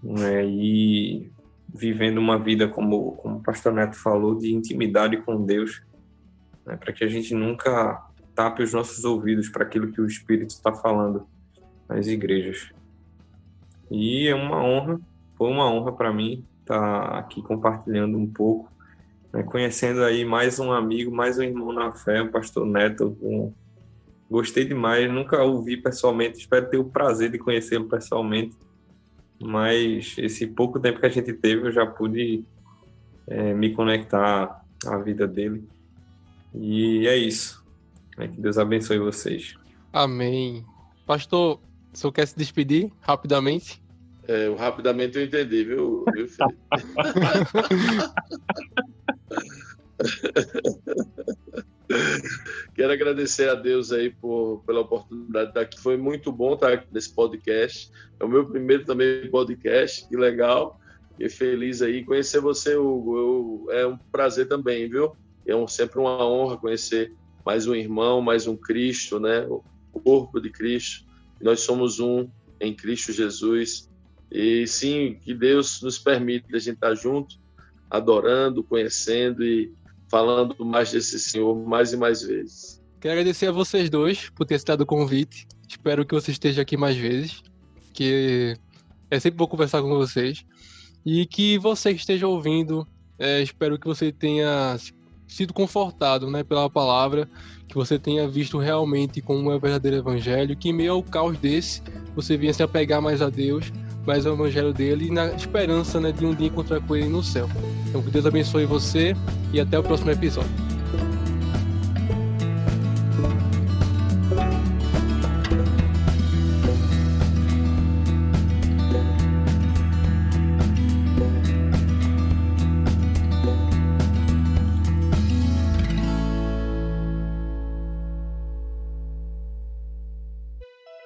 [0.02, 1.32] né, e
[1.74, 5.82] vivendo uma vida como, como o pastor Neto falou de intimidade com Deus,
[6.66, 10.52] né, para que a gente nunca tape os nossos ouvidos para aquilo que o Espírito
[10.52, 11.28] está falando
[11.88, 12.72] nas igrejas.
[13.92, 15.00] E é uma honra,
[15.36, 18.70] foi uma honra para mim estar aqui compartilhando um pouco
[19.32, 23.18] né, conhecendo aí mais um amigo, mais um irmão na fé, o pastor Neto.
[23.22, 23.54] Um...
[24.30, 28.56] Gostei demais, nunca ouvi pessoalmente, espero ter o prazer de conhecê-lo pessoalmente.
[29.42, 32.44] Mas esse pouco tempo que a gente teve, eu já pude
[33.28, 35.68] é, me conectar à vida dele.
[36.54, 37.64] E é isso.
[38.18, 39.56] É que Deus abençoe vocês.
[39.94, 40.66] Amém.
[41.06, 41.60] Pastor,
[41.94, 43.82] o senhor quer se despedir rapidamente?
[44.28, 46.60] É, rapidamente eu entendi, viu, viu Felipe?
[52.76, 55.80] Quero agradecer a Deus aí por, pela oportunidade de aqui.
[55.80, 57.92] Foi muito bom estar aqui nesse podcast.
[58.20, 60.80] É o meu primeiro também podcast, que legal.
[61.20, 63.18] E feliz aí conhecer você, Hugo.
[63.18, 65.16] Eu, é um prazer também, viu?
[65.46, 67.14] É um, sempre uma honra conhecer
[67.46, 69.46] mais um irmão, mais um Cristo, né?
[69.48, 71.06] O corpo de Cristo.
[71.42, 72.30] Nós somos um
[72.60, 73.90] em Cristo Jesus.
[74.32, 77.36] E sim, que Deus nos permite a gente estar junto,
[77.90, 79.74] adorando, conhecendo e
[80.10, 82.82] falando mais desse Senhor mais e mais vezes.
[83.00, 85.48] Quero agradecer a vocês dois por ter aceitado o convite.
[85.68, 87.42] Espero que você esteja aqui mais vezes,
[87.94, 88.58] que
[89.10, 90.46] é sempre bom conversar com vocês.
[91.06, 92.86] E que você que esteja ouvindo,
[93.18, 94.78] é, espero que você tenha
[95.28, 97.30] sido confortado né, pela palavra,
[97.68, 101.38] que você tenha visto realmente como é o verdadeiro evangelho, que em meio ao caos
[101.38, 101.82] desse,
[102.16, 103.72] você venha se apegar mais a Deus,
[104.10, 107.22] mais ao evangelho dele e na esperança né, de um dia encontrar com ele no
[107.22, 107.48] céu.
[107.88, 109.16] Então que Deus abençoe você
[109.54, 110.50] e até o próximo episódio.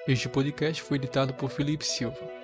[0.08, 2.43] Este podcast foi editado por Felipe Silva.